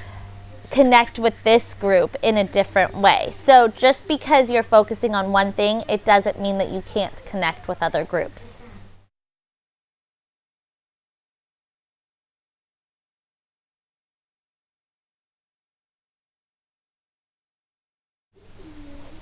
connect 0.72 1.19
with 1.19 1.43
this 1.43 1.74
group 1.75 2.15
in 2.22 2.38
a 2.38 2.43
different 2.43 2.95
way. 2.95 3.34
So 3.43 3.67
just 3.67 4.07
because 4.07 4.50
you're 4.50 4.63
focusing 4.63 5.15
on 5.15 5.31
one 5.31 5.53
thing, 5.53 5.84
it 5.88 6.05
doesn't 6.05 6.39
mean 6.39 6.57
that 6.57 6.69
you 6.69 6.81
can't 6.81 7.25
connect 7.25 7.67
with 7.67 7.81
other 7.81 8.03
groups. 8.03 8.54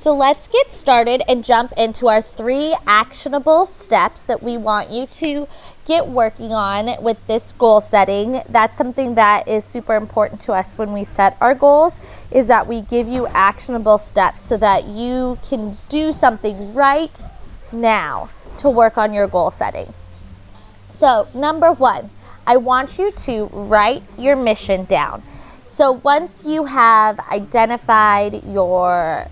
So 0.04 0.14
let's 0.14 0.50
get 0.50 0.70
started 0.70 1.24
and 1.30 1.46
jump 1.46 1.72
into 1.78 2.10
our 2.10 2.22
three 2.22 2.76
actionable 2.86 3.66
steps 3.66 4.24
that 4.24 4.44
we 4.44 4.58
want 4.58 4.90
you 4.90 5.08
to 5.08 5.48
get 5.86 6.10
working 6.10 6.52
on 6.52 7.02
with 7.02 7.26
this 7.26 7.54
goal 7.54 7.80
setting. 7.80 8.42
That's 8.50 8.76
something 8.76 9.16
that 9.16 9.48
is 9.48 9.64
super 9.64 9.96
important 9.96 10.42
to 10.42 10.52
us 10.52 10.74
when 10.74 10.92
we 10.92 11.06
set 11.06 11.38
our 11.40 11.56
goals 11.56 11.94
is 12.32 12.48
that 12.48 12.68
we 12.68 12.82
give 12.82 13.08
you 13.08 13.28
actionable 13.28 13.98
steps 13.98 14.42
so 14.42 14.58
that 14.58 14.88
you 14.88 15.40
can 15.48 15.78
do 15.88 16.12
something 16.12 16.74
right 16.74 17.18
now 17.72 18.30
to 18.58 18.70
work 18.70 18.98
on 18.98 19.14
your 19.14 19.30
goal 19.30 19.52
setting. 19.52 19.94
So, 21.00 21.30
number 21.34 21.72
1, 21.72 22.10
I 22.46 22.58
want 22.58 23.00
you 23.00 23.10
to 23.10 23.46
write 23.54 24.04
your 24.18 24.36
mission 24.36 24.84
down. 24.84 25.24
So, 25.72 25.94
once 25.94 26.44
you 26.44 26.66
have 26.66 27.22
identified 27.22 28.44
your 28.44 29.30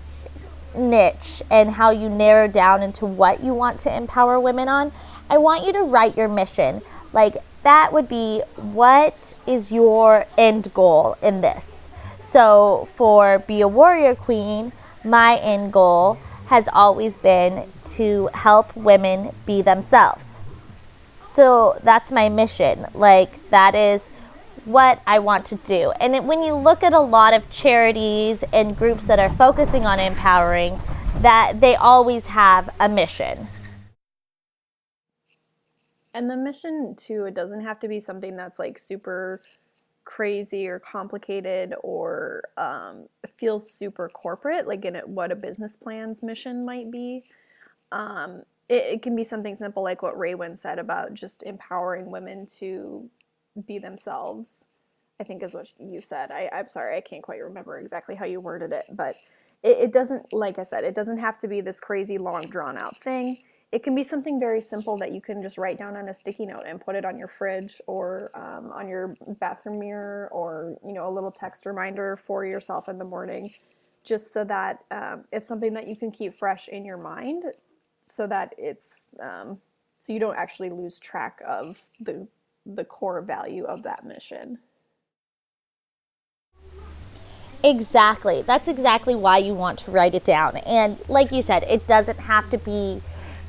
niche 0.74 1.42
and 1.50 1.70
how 1.70 1.90
you 1.90 2.08
narrow 2.08 2.48
down 2.48 2.82
into 2.82 3.06
what 3.06 3.42
you 3.42 3.54
want 3.54 3.80
to 3.80 3.94
empower 3.94 4.38
women 4.40 4.68
on, 4.68 4.92
I 5.28 5.38
want 5.38 5.64
you 5.64 5.72
to 5.72 5.82
write 5.82 6.16
your 6.16 6.28
mission. 6.28 6.82
Like, 7.12 7.36
that 7.62 7.92
would 7.92 8.08
be 8.08 8.42
what 8.56 9.34
is 9.46 9.70
your 9.70 10.26
end 10.36 10.72
goal 10.74 11.16
in 11.22 11.40
this? 11.40 11.82
So, 12.30 12.88
for 12.96 13.38
Be 13.40 13.60
a 13.60 13.68
Warrior 13.68 14.14
Queen, 14.14 14.72
my 15.04 15.36
end 15.36 15.72
goal 15.72 16.18
has 16.46 16.66
always 16.72 17.14
been 17.14 17.70
to 17.90 18.30
help 18.34 18.74
women 18.76 19.34
be 19.46 19.62
themselves. 19.62 20.36
So, 21.34 21.78
that's 21.82 22.10
my 22.10 22.28
mission. 22.28 22.86
Like, 22.94 23.50
that 23.50 23.74
is 23.74 24.02
what 24.64 25.00
I 25.06 25.18
want 25.18 25.46
to 25.46 25.56
do. 25.56 25.92
And 26.00 26.14
it, 26.14 26.24
when 26.24 26.42
you 26.42 26.54
look 26.54 26.82
at 26.82 26.92
a 26.92 27.00
lot 27.00 27.34
of 27.34 27.48
charities 27.50 28.42
and 28.52 28.76
groups 28.76 29.06
that 29.06 29.18
are 29.18 29.30
focusing 29.34 29.84
on 29.84 29.98
empowering, 29.98 30.80
that 31.20 31.60
they 31.60 31.74
always 31.76 32.26
have 32.26 32.70
a 32.80 32.88
mission. 32.88 33.48
And 36.14 36.28
the 36.28 36.36
mission, 36.36 36.94
too, 36.94 37.24
it 37.24 37.34
doesn't 37.34 37.62
have 37.62 37.80
to 37.80 37.88
be 37.88 37.98
something 37.98 38.36
that's 38.36 38.58
like 38.58 38.78
super 38.78 39.40
crazy 40.04 40.66
or 40.68 40.78
complicated 40.78 41.74
or 41.82 42.42
um, 42.56 43.06
feels 43.36 43.70
super 43.70 44.08
corporate, 44.08 44.66
like 44.66 44.84
in 44.84 44.96
what 45.06 45.32
a 45.32 45.36
business 45.36 45.76
plan's 45.76 46.22
mission 46.22 46.64
might 46.64 46.90
be. 46.90 47.24
Um, 47.92 48.42
it, 48.68 48.84
it, 48.84 49.02
can 49.02 49.16
be 49.16 49.24
something 49.24 49.56
simple 49.56 49.82
like 49.82 50.02
what 50.02 50.16
Raywin 50.16 50.58
said 50.58 50.78
about 50.78 51.14
just 51.14 51.42
empowering 51.42 52.10
women 52.10 52.46
to 52.58 53.08
be 53.66 53.78
themselves. 53.78 54.66
I 55.20 55.24
think 55.24 55.42
is 55.42 55.54
what 55.54 55.72
you 55.78 56.00
said. 56.00 56.30
I, 56.30 56.48
I'm 56.52 56.68
sorry, 56.68 56.96
I 56.96 57.00
can't 57.00 57.22
quite 57.22 57.40
remember 57.40 57.78
exactly 57.78 58.14
how 58.14 58.24
you 58.24 58.40
worded 58.40 58.72
it, 58.72 58.86
but 58.90 59.16
it, 59.62 59.78
it 59.78 59.92
doesn't, 59.92 60.32
like 60.32 60.58
I 60.58 60.64
said, 60.64 60.84
it 60.84 60.94
doesn't 60.94 61.18
have 61.18 61.38
to 61.40 61.48
be 61.48 61.60
this 61.60 61.78
crazy 61.78 62.18
long 62.18 62.42
drawn 62.42 62.76
out 62.76 63.00
thing 63.00 63.38
it 63.72 63.82
can 63.82 63.94
be 63.94 64.04
something 64.04 64.38
very 64.38 64.60
simple 64.60 64.98
that 64.98 65.12
you 65.12 65.22
can 65.22 65.42
just 65.42 65.56
write 65.56 65.78
down 65.78 65.96
on 65.96 66.10
a 66.10 66.14
sticky 66.14 66.44
note 66.44 66.64
and 66.66 66.78
put 66.78 66.94
it 66.94 67.06
on 67.06 67.18
your 67.18 67.26
fridge 67.26 67.80
or 67.86 68.30
um, 68.34 68.70
on 68.70 68.86
your 68.86 69.16
bathroom 69.40 69.78
mirror 69.80 70.28
or 70.30 70.76
you 70.86 70.92
know 70.92 71.08
a 71.08 71.12
little 71.12 71.30
text 71.30 71.64
reminder 71.64 72.16
for 72.16 72.44
yourself 72.44 72.90
in 72.90 72.98
the 72.98 73.04
morning 73.04 73.50
just 74.04 74.32
so 74.32 74.44
that 74.44 74.84
um, 74.90 75.24
it's 75.32 75.48
something 75.48 75.72
that 75.72 75.88
you 75.88 75.96
can 75.96 76.10
keep 76.10 76.34
fresh 76.34 76.68
in 76.68 76.84
your 76.84 76.98
mind 76.98 77.44
so 78.04 78.26
that 78.26 78.52
it's 78.58 79.06
um, 79.20 79.58
so 79.98 80.12
you 80.12 80.20
don't 80.20 80.36
actually 80.36 80.68
lose 80.68 80.98
track 80.98 81.40
of 81.46 81.80
the 81.98 82.26
the 82.66 82.84
core 82.84 83.20
value 83.20 83.64
of 83.64 83.82
that 83.82 84.04
mission 84.04 84.58
exactly 87.64 88.42
that's 88.42 88.68
exactly 88.68 89.14
why 89.14 89.38
you 89.38 89.54
want 89.54 89.78
to 89.78 89.90
write 89.90 90.14
it 90.14 90.24
down 90.24 90.56
and 90.58 90.98
like 91.08 91.30
you 91.30 91.42
said 91.42 91.62
it 91.64 91.86
doesn't 91.86 92.18
have 92.18 92.48
to 92.50 92.58
be 92.58 93.00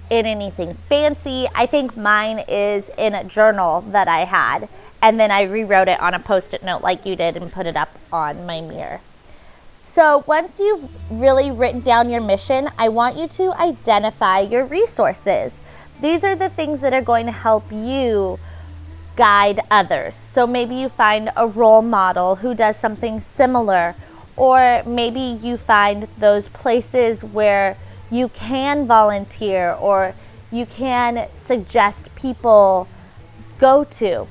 in 0.09 0.25
anything 0.25 0.71
fancy. 0.89 1.47
I 1.55 1.65
think 1.65 1.97
mine 1.97 2.43
is 2.47 2.89
in 2.97 3.15
a 3.15 3.23
journal 3.23 3.81
that 3.91 4.07
I 4.07 4.25
had, 4.25 4.69
and 5.01 5.19
then 5.19 5.31
I 5.31 5.43
rewrote 5.43 5.87
it 5.87 5.99
on 5.99 6.13
a 6.13 6.19
post 6.19 6.53
it 6.53 6.63
note 6.63 6.81
like 6.81 7.05
you 7.05 7.15
did 7.15 7.35
and 7.35 7.51
put 7.51 7.65
it 7.65 7.75
up 7.75 7.89
on 8.11 8.45
my 8.45 8.61
mirror. 8.61 9.01
So, 9.81 10.23
once 10.25 10.59
you've 10.59 10.89
really 11.09 11.51
written 11.51 11.81
down 11.81 12.09
your 12.09 12.21
mission, 12.21 12.69
I 12.77 12.89
want 12.89 13.17
you 13.17 13.27
to 13.27 13.53
identify 13.59 14.39
your 14.39 14.65
resources. 14.65 15.61
These 16.01 16.23
are 16.23 16.35
the 16.35 16.49
things 16.49 16.81
that 16.81 16.93
are 16.93 17.01
going 17.01 17.27
to 17.27 17.31
help 17.31 17.71
you 17.71 18.39
guide 19.15 19.59
others. 19.69 20.13
So, 20.13 20.47
maybe 20.47 20.75
you 20.75 20.89
find 20.89 21.31
a 21.35 21.47
role 21.47 21.81
model 21.81 22.35
who 22.35 22.53
does 22.53 22.77
something 22.77 23.21
similar, 23.21 23.95
or 24.35 24.83
maybe 24.85 25.19
you 25.19 25.57
find 25.57 26.07
those 26.17 26.47
places 26.47 27.23
where 27.23 27.77
you 28.09 28.29
can 28.29 28.85
volunteer 28.85 29.73
or 29.73 30.13
you 30.51 30.65
can 30.65 31.27
suggest 31.37 32.13
people 32.15 32.87
go 33.59 33.83
to. 33.83 34.27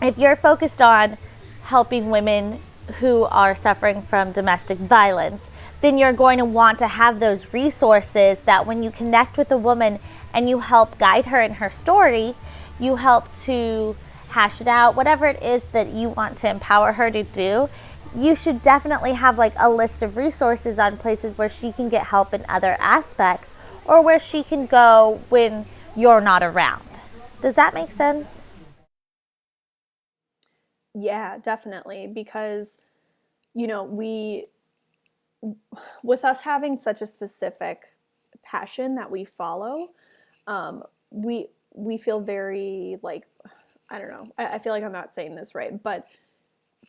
if 0.00 0.16
you're 0.16 0.36
focused 0.36 0.80
on 0.80 1.16
helping 1.64 2.08
women 2.10 2.60
who 3.00 3.24
are 3.24 3.54
suffering 3.54 4.00
from 4.02 4.32
domestic 4.32 4.78
violence, 4.78 5.42
then 5.80 5.98
you're 5.98 6.12
going 6.12 6.38
to 6.38 6.44
want 6.44 6.78
to 6.78 6.88
have 6.88 7.20
those 7.20 7.52
resources 7.52 8.38
that 8.40 8.66
when 8.66 8.82
you 8.82 8.90
connect 8.90 9.36
with 9.36 9.50
a 9.50 9.56
woman 9.56 9.98
and 10.34 10.48
you 10.48 10.58
help 10.60 10.98
guide 10.98 11.26
her 11.26 11.40
in 11.40 11.52
her 11.52 11.70
story, 11.70 12.34
you 12.80 12.96
help 12.96 13.24
to 13.44 13.96
hash 14.28 14.60
it 14.60 14.68
out, 14.68 14.94
whatever 14.94 15.26
it 15.26 15.42
is 15.42 15.64
that 15.72 15.88
you 15.88 16.10
want 16.10 16.38
to 16.38 16.48
empower 16.48 16.92
her 16.92 17.10
to 17.10 17.22
do, 17.24 17.68
you 18.14 18.34
should 18.34 18.62
definitely 18.62 19.12
have 19.12 19.38
like 19.38 19.52
a 19.58 19.70
list 19.70 20.02
of 20.02 20.16
resources 20.16 20.78
on 20.78 20.96
places 20.96 21.36
where 21.36 21.48
she 21.48 21.72
can 21.72 21.88
get 21.88 22.06
help 22.06 22.32
in 22.32 22.44
other 22.48 22.76
aspects 22.80 23.50
or 23.84 24.02
where 24.02 24.20
she 24.20 24.42
can 24.42 24.66
go 24.66 25.20
when 25.28 25.66
you're 25.96 26.20
not 26.20 26.42
around. 26.42 26.82
Does 27.40 27.54
that 27.56 27.74
make 27.74 27.90
sense? 27.90 28.26
Yeah, 30.94 31.38
definitely. 31.38 32.06
Because, 32.06 32.76
you 33.54 33.66
know, 33.66 33.84
we, 33.84 34.46
with 36.02 36.24
us 36.24 36.42
having 36.42 36.76
such 36.76 37.02
a 37.02 37.06
specific 37.06 37.82
passion 38.42 38.96
that 38.96 39.10
we 39.10 39.24
follow, 39.24 39.88
um, 40.46 40.82
we 41.10 41.48
we 41.74 41.98
feel 41.98 42.20
very 42.20 42.98
like 43.02 43.24
I 43.90 43.98
don't 43.98 44.10
know. 44.10 44.28
I, 44.38 44.54
I 44.54 44.58
feel 44.58 44.72
like 44.72 44.84
I'm 44.84 44.92
not 44.92 45.14
saying 45.14 45.34
this 45.34 45.54
right, 45.54 45.82
but 45.82 46.06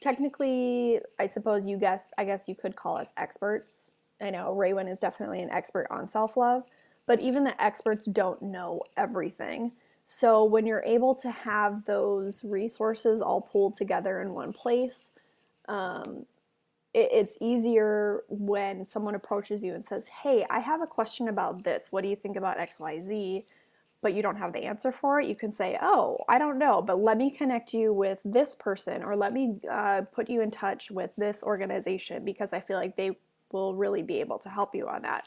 technically, 0.02 1.00
I 1.20 1.28
suppose 1.28 1.68
you 1.68 1.78
guess. 1.78 2.12
I 2.18 2.26
guess 2.26 2.48
you 2.48 2.56
could 2.56 2.76
call 2.76 2.98
us 2.98 3.12
experts. 3.18 3.92
I 4.22 4.30
know 4.32 4.56
Raywin 4.56 4.92
is 4.92 5.00
definitely 5.00 5.42
an 5.42 5.50
expert 5.50 5.88
on 5.90 6.08
self 6.08 6.38
love, 6.38 6.64
but 7.06 7.22
even 7.22 7.44
the 7.44 7.62
experts 7.64 8.06
don't 8.06 8.42
know 8.42 8.82
everything. 8.98 9.72
So 10.04 10.44
when 10.44 10.66
you're 10.66 10.84
able 10.86 11.16
to 11.16 11.30
have 11.32 11.86
those 11.86 12.44
resources 12.44 13.22
all 13.22 13.42
pulled 13.42 13.76
together 13.76 14.22
in 14.22 14.34
one 14.34 14.54
place, 14.54 15.12
um, 15.68 16.26
it, 16.94 17.10
it's 17.12 17.38
easier 17.42 18.24
when 18.30 18.86
someone 18.86 19.16
approaches 19.16 19.64
you 19.64 19.74
and 19.76 19.86
says, 19.86 20.08
"Hey, 20.08 20.46
I 20.50 20.60
have 20.60 20.82
a 20.82 20.88
question 20.88 21.28
about 21.30 21.64
this. 21.64 21.90
What 21.92 22.04
do 22.04 22.10
you 22.10 22.16
think 22.16 22.38
about 22.38 22.60
X, 22.60 22.80
Y, 22.80 23.00
Z?" 23.02 23.46
But 24.02 24.14
you 24.14 24.22
don't 24.22 24.38
have 24.38 24.54
the 24.54 24.64
answer 24.64 24.94
for 24.94 25.20
it. 25.20 25.28
You 25.28 25.36
can 25.36 25.52
say, 25.52 25.78
"Oh, 25.82 26.24
I 26.30 26.38
don't 26.38 26.58
know, 26.58 26.82
but 26.82 27.00
let 27.00 27.18
me 27.18 27.30
connect 27.30 27.74
you 27.74 27.92
with 27.92 28.20
this 28.24 28.56
person, 28.56 29.04
or 29.04 29.16
let 29.16 29.34
me 29.34 29.60
uh, 29.70 30.04
put 30.14 30.30
you 30.30 30.42
in 30.42 30.52
touch 30.52 30.90
with 30.90 31.14
this 31.18 31.44
organization 31.44 32.24
because 32.24 32.54
I 32.54 32.62
feel 32.62 32.78
like 32.78 32.96
they 32.96 33.18
will 33.52 33.76
really 33.76 34.02
be 34.04 34.22
able 34.22 34.40
to 34.40 34.50
help 34.50 34.74
you 34.74 34.88
on 34.88 35.02
that." 35.02 35.26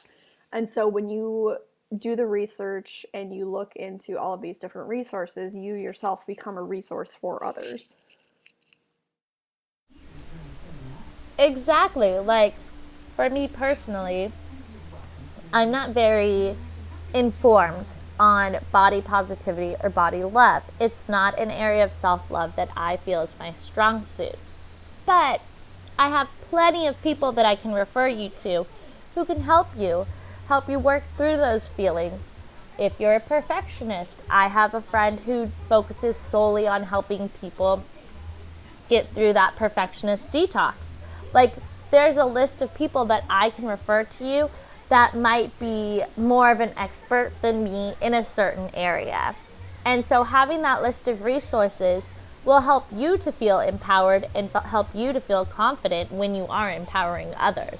And 0.52 0.69
so 0.69 0.88
when 0.88 1.09
you 1.09 1.59
do 1.99 2.17
the 2.17 2.26
research 2.26 3.05
and 3.12 3.35
you 3.35 3.49
look 3.49 3.76
into 3.76 4.19
all 4.19 4.33
of 4.33 4.41
these 4.41 4.59
different 4.59 4.88
resources, 4.88 5.55
you 5.55 5.75
yourself 5.75 6.26
become 6.26 6.57
a 6.57 6.62
resource 6.62 7.14
for 7.14 7.45
others. 7.45 7.97
Exactly. 11.38 12.19
Like 12.19 12.55
for 13.17 13.29
me 13.29 13.49
personally, 13.49 14.33
I'm 15.53 15.70
not 15.70 15.90
very 15.90 16.57
informed 17.12 17.87
on 18.23 18.57
body 18.71 19.03
positivity 19.03 19.75
or 19.83 19.91
body 19.91 20.23
love. 20.23 20.63
It's 20.79 21.09
not 21.09 21.37
an 21.41 21.51
area 21.51 21.83
of 21.83 21.91
self 22.01 22.31
love 22.31 22.55
that 22.55 22.69
I 22.77 22.97
feel 22.99 23.23
is 23.23 23.31
my 23.37 23.53
strong 23.61 24.07
suit. 24.17 24.37
But 25.05 25.41
I 25.99 26.09
have 26.09 26.29
plenty 26.49 26.87
of 26.87 27.03
people 27.03 27.33
that 27.33 27.45
I 27.45 27.57
can 27.57 27.73
refer 27.73 28.07
you 28.07 28.29
to 28.45 28.67
who 29.17 29.25
can 29.25 29.41
help 29.41 29.67
you 29.77 30.07
help 30.47 30.69
you 30.69 30.79
work 30.79 31.03
through 31.17 31.37
those 31.37 31.67
feelings. 31.67 32.21
If 32.79 33.01
you're 33.01 33.17
a 33.17 33.21
perfectionist, 33.21 34.13
I 34.31 34.47
have 34.47 34.73
a 34.73 34.81
friend 34.81 35.19
who 35.21 35.51
focuses 35.69 36.15
solely 36.31 36.69
on 36.69 36.85
helping 36.85 37.29
people 37.29 37.83
get 38.89 39.09
through 39.15 39.33
that 39.33 39.57
perfectionist 39.57 40.31
detox. 40.31 40.75
Like, 41.33 41.55
there's 41.91 42.17
a 42.17 42.25
list 42.25 42.63
of 42.63 42.73
people 42.75 43.05
that 43.07 43.25
I 43.29 43.51
can 43.51 43.67
refer 43.67 44.05
to 44.05 44.25
you 44.25 44.51
that 44.92 45.16
might 45.16 45.59
be 45.59 46.02
more 46.18 46.50
of 46.50 46.61
an 46.61 46.70
expert 46.76 47.33
than 47.40 47.64
me 47.64 47.94
in 48.02 48.12
a 48.12 48.22
certain 48.22 48.68
area. 48.74 49.35
And 49.87 50.05
so, 50.05 50.22
having 50.22 50.61
that 50.62 50.83
list 50.83 51.09
of 51.09 51.22
resources 51.22 52.05
will 52.44 52.61
help 52.61 52.85
you 52.94 53.16
to 53.16 53.33
feel 53.33 53.61
empowered 53.61 54.28
and 54.35 54.50
help 54.50 54.94
you 54.94 55.14
to 55.14 55.20
feel 55.20 55.46
confident 55.46 56.12
when 56.12 56.35
you 56.35 56.46
are 56.46 56.70
empowering 56.70 57.35
others. 57.38 57.78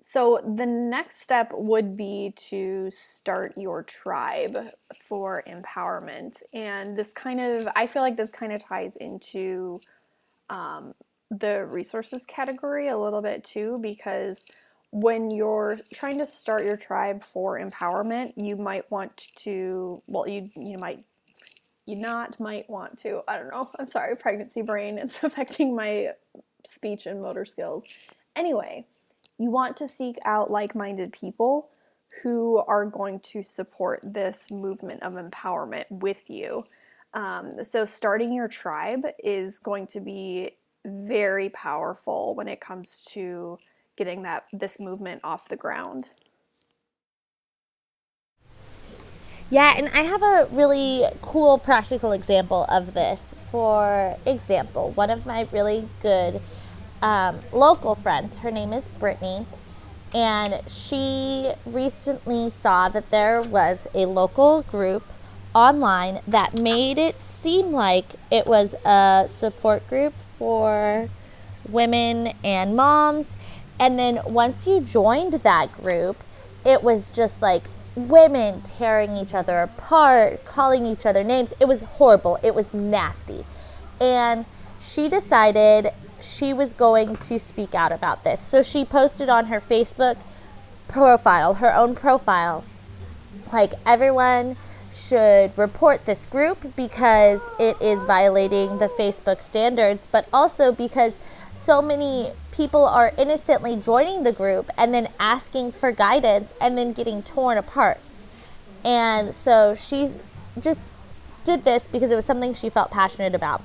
So, 0.00 0.40
the 0.56 0.64
next 0.64 1.20
step 1.20 1.52
would 1.52 1.94
be 1.94 2.32
to 2.48 2.88
start 2.90 3.52
your 3.58 3.82
tribe 3.82 4.56
for 5.06 5.44
empowerment. 5.46 6.42
And 6.54 6.96
this 6.96 7.12
kind 7.12 7.40
of, 7.40 7.68
I 7.76 7.86
feel 7.86 8.00
like 8.00 8.16
this 8.16 8.32
kind 8.32 8.54
of 8.54 8.62
ties 8.62 8.96
into 8.96 9.82
um, 10.48 10.94
the 11.30 11.64
resources 11.66 12.24
category 12.26 12.88
a 12.88 12.98
little 12.98 13.22
bit 13.22 13.44
too, 13.44 13.78
because 13.80 14.44
when 14.90 15.30
you're 15.30 15.78
trying 15.92 16.18
to 16.18 16.26
start 16.26 16.64
your 16.64 16.76
tribe 16.76 17.24
for 17.24 17.58
empowerment, 17.58 18.32
you 18.36 18.56
might 18.56 18.90
want 18.90 19.28
to, 19.36 20.02
well, 20.06 20.28
you, 20.28 20.50
you 20.54 20.78
might 20.78 21.04
you 21.86 21.96
not 21.96 22.38
might 22.40 22.68
want 22.68 22.98
to. 22.98 23.22
I 23.26 23.38
don't 23.38 23.50
know. 23.50 23.70
I'm 23.78 23.88
sorry, 23.88 24.16
pregnancy 24.16 24.62
brain. 24.62 24.98
It's 25.06 25.22
affecting 25.22 25.74
my 25.74 26.08
speech 26.66 27.06
and 27.06 27.22
motor 27.22 27.44
skills. 27.44 27.84
Anyway, 28.34 28.84
you 29.38 29.50
want 29.50 29.76
to 29.78 29.88
seek 29.88 30.18
out 30.24 30.50
like 30.50 30.74
minded 30.74 31.12
people 31.12 31.70
who 32.22 32.62
are 32.66 32.84
going 32.84 33.20
to 33.20 33.42
support 33.42 34.00
this 34.02 34.50
movement 34.50 35.02
of 35.02 35.14
empowerment 35.14 35.84
with 35.90 36.28
you. 36.28 36.64
Um, 37.14 37.62
so, 37.62 37.84
starting 37.84 38.32
your 38.32 38.48
tribe 38.48 39.06
is 39.22 39.58
going 39.58 39.86
to 39.88 40.00
be 40.00 40.56
very 40.86 41.48
powerful 41.48 42.34
when 42.34 42.48
it 42.48 42.60
comes 42.60 43.02
to 43.12 43.58
getting 43.96 44.22
that 44.22 44.44
this 44.52 44.78
movement 44.78 45.20
off 45.24 45.48
the 45.48 45.56
ground. 45.56 46.10
Yeah, 49.48 49.74
and 49.76 49.88
I 49.90 50.02
have 50.02 50.22
a 50.22 50.48
really 50.50 51.04
cool 51.22 51.58
practical 51.58 52.12
example 52.12 52.66
of 52.68 52.94
this. 52.94 53.20
For 53.52 54.16
example, 54.26 54.90
one 54.92 55.08
of 55.08 55.24
my 55.24 55.48
really 55.52 55.88
good 56.02 56.40
um, 57.00 57.38
local 57.52 57.94
friends. 57.94 58.38
Her 58.38 58.50
name 58.50 58.72
is 58.72 58.84
Brittany. 58.98 59.46
And 60.14 60.62
she 60.68 61.52
recently 61.64 62.50
saw 62.50 62.88
that 62.88 63.10
there 63.10 63.42
was 63.42 63.78
a 63.94 64.06
local 64.06 64.62
group 64.62 65.04
online 65.54 66.20
that 66.26 66.58
made 66.58 66.98
it 66.98 67.16
seem 67.42 67.72
like 67.72 68.14
it 68.30 68.46
was 68.46 68.74
a 68.84 69.28
support 69.38 69.86
group 69.88 70.14
for 70.38 71.08
women 71.68 72.34
and 72.44 72.76
moms. 72.76 73.26
And 73.78 73.98
then 73.98 74.20
once 74.24 74.66
you 74.66 74.80
joined 74.80 75.34
that 75.34 75.76
group, 75.76 76.22
it 76.64 76.82
was 76.82 77.10
just 77.10 77.42
like 77.42 77.64
women 77.94 78.62
tearing 78.62 79.16
each 79.16 79.34
other 79.34 79.60
apart, 79.60 80.44
calling 80.44 80.86
each 80.86 81.06
other 81.06 81.24
names. 81.24 81.50
It 81.60 81.66
was 81.66 81.82
horrible. 81.82 82.38
It 82.42 82.54
was 82.54 82.72
nasty. 82.72 83.44
And 84.00 84.44
she 84.82 85.08
decided 85.08 85.92
she 86.20 86.52
was 86.52 86.72
going 86.72 87.16
to 87.16 87.38
speak 87.38 87.74
out 87.74 87.92
about 87.92 88.24
this. 88.24 88.40
So 88.46 88.62
she 88.62 88.84
posted 88.84 89.28
on 89.28 89.46
her 89.46 89.60
Facebook 89.60 90.16
profile, 90.88 91.54
her 91.54 91.74
own 91.74 91.94
profile, 91.94 92.64
like 93.52 93.74
everyone 93.84 94.56
should 94.96 95.56
report 95.56 96.04
this 96.06 96.26
group 96.26 96.74
because 96.74 97.40
it 97.58 97.76
is 97.80 98.02
violating 98.04 98.78
the 98.78 98.88
Facebook 98.88 99.42
standards, 99.42 100.06
but 100.10 100.26
also 100.32 100.72
because 100.72 101.12
so 101.62 101.82
many 101.82 102.32
people 102.50 102.84
are 102.84 103.12
innocently 103.18 103.76
joining 103.76 104.22
the 104.22 104.32
group 104.32 104.70
and 104.78 104.94
then 104.94 105.08
asking 105.20 105.72
for 105.72 105.92
guidance 105.92 106.52
and 106.60 106.78
then 106.78 106.92
getting 106.92 107.22
torn 107.22 107.58
apart. 107.58 107.98
And 108.84 109.34
so 109.34 109.74
she 109.74 110.12
just 110.60 110.80
did 111.44 111.64
this 111.64 111.86
because 111.90 112.10
it 112.10 112.16
was 112.16 112.24
something 112.24 112.54
she 112.54 112.68
felt 112.68 112.90
passionate 112.90 113.34
about. 113.34 113.62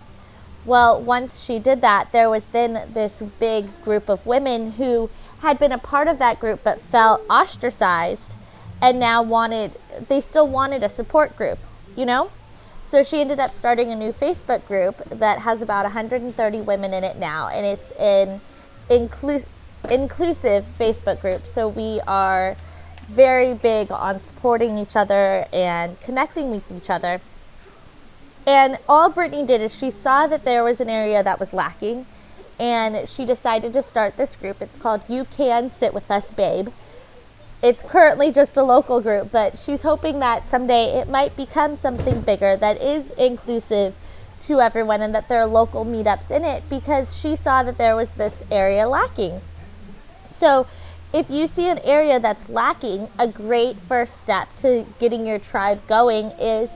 Well, 0.65 1.01
once 1.01 1.41
she 1.41 1.57
did 1.57 1.81
that, 1.81 2.11
there 2.11 2.29
was 2.29 2.45
then 2.51 2.91
this 2.93 3.21
big 3.39 3.83
group 3.83 4.09
of 4.09 4.25
women 4.25 4.73
who 4.73 5.09
had 5.39 5.57
been 5.57 5.71
a 5.71 5.79
part 5.79 6.07
of 6.07 6.19
that 6.19 6.39
group 6.39 6.61
but 6.63 6.81
felt 6.81 7.21
ostracized 7.29 8.35
and 8.81 8.99
now 8.99 9.21
wanted, 9.23 9.73
they 10.07 10.19
still 10.19 10.47
wanted 10.47 10.83
a 10.83 10.89
support 10.89 11.35
group, 11.35 11.59
you 11.95 12.05
know? 12.05 12.31
So 12.87 13.03
she 13.03 13.21
ended 13.21 13.39
up 13.39 13.55
starting 13.55 13.89
a 13.91 13.95
new 13.95 14.11
Facebook 14.11 14.67
group 14.67 14.97
that 15.09 15.39
has 15.39 15.61
about 15.61 15.83
130 15.83 16.61
women 16.61 16.93
in 16.93 17.03
it 17.03 17.17
now, 17.17 17.47
and 17.47 17.65
it's 17.65 17.91
an 17.97 18.41
inclu- 18.89 19.45
inclusive 19.89 20.65
Facebook 20.77 21.21
group. 21.21 21.43
So 21.47 21.69
we 21.69 22.01
are 22.05 22.57
very 23.07 23.53
big 23.53 23.91
on 23.91 24.19
supporting 24.19 24.77
each 24.77 24.95
other 24.95 25.47
and 25.53 25.99
connecting 26.01 26.51
with 26.51 26.69
each 26.71 26.89
other. 26.89 27.21
And 28.45 28.77
all 28.89 29.09
Brittany 29.09 29.45
did 29.45 29.61
is 29.61 29.73
she 29.73 29.91
saw 29.91 30.27
that 30.27 30.43
there 30.43 30.63
was 30.63 30.81
an 30.81 30.89
area 30.89 31.23
that 31.23 31.39
was 31.39 31.53
lacking, 31.53 32.05
and 32.59 33.07
she 33.07 33.25
decided 33.25 33.73
to 33.73 33.83
start 33.83 34.17
this 34.17 34.35
group. 34.35 34.61
It's 34.61 34.77
called 34.77 35.01
You 35.07 35.25
Can 35.25 35.71
Sit 35.71 35.93
With 35.93 36.09
Us, 36.09 36.31
Babe. 36.31 36.69
It's 37.61 37.83
currently 37.83 38.31
just 38.31 38.57
a 38.57 38.63
local 38.63 39.01
group, 39.01 39.31
but 39.31 39.57
she's 39.57 39.81
hoping 39.81 40.19
that 40.19 40.49
someday 40.49 40.99
it 40.99 41.07
might 41.07 41.35
become 41.35 41.75
something 41.75 42.21
bigger 42.21 42.57
that 42.57 42.81
is 42.81 43.11
inclusive 43.11 43.93
to 44.41 44.59
everyone 44.59 45.01
and 45.01 45.13
that 45.13 45.29
there 45.29 45.39
are 45.39 45.45
local 45.45 45.85
meetups 45.85 46.31
in 46.31 46.43
it 46.43 46.63
because 46.69 47.15
she 47.15 47.35
saw 47.35 47.61
that 47.61 47.77
there 47.77 47.95
was 47.95 48.09
this 48.11 48.33
area 48.49 48.87
lacking. 48.87 49.41
So, 50.39 50.65
if 51.13 51.29
you 51.29 51.45
see 51.45 51.67
an 51.67 51.79
area 51.79 52.19
that's 52.19 52.47
lacking, 52.47 53.09
a 53.19 53.27
great 53.27 53.77
first 53.87 54.19
step 54.21 54.47
to 54.57 54.85
getting 54.97 55.27
your 55.27 55.39
tribe 55.39 55.85
going 55.85 56.27
is 56.39 56.69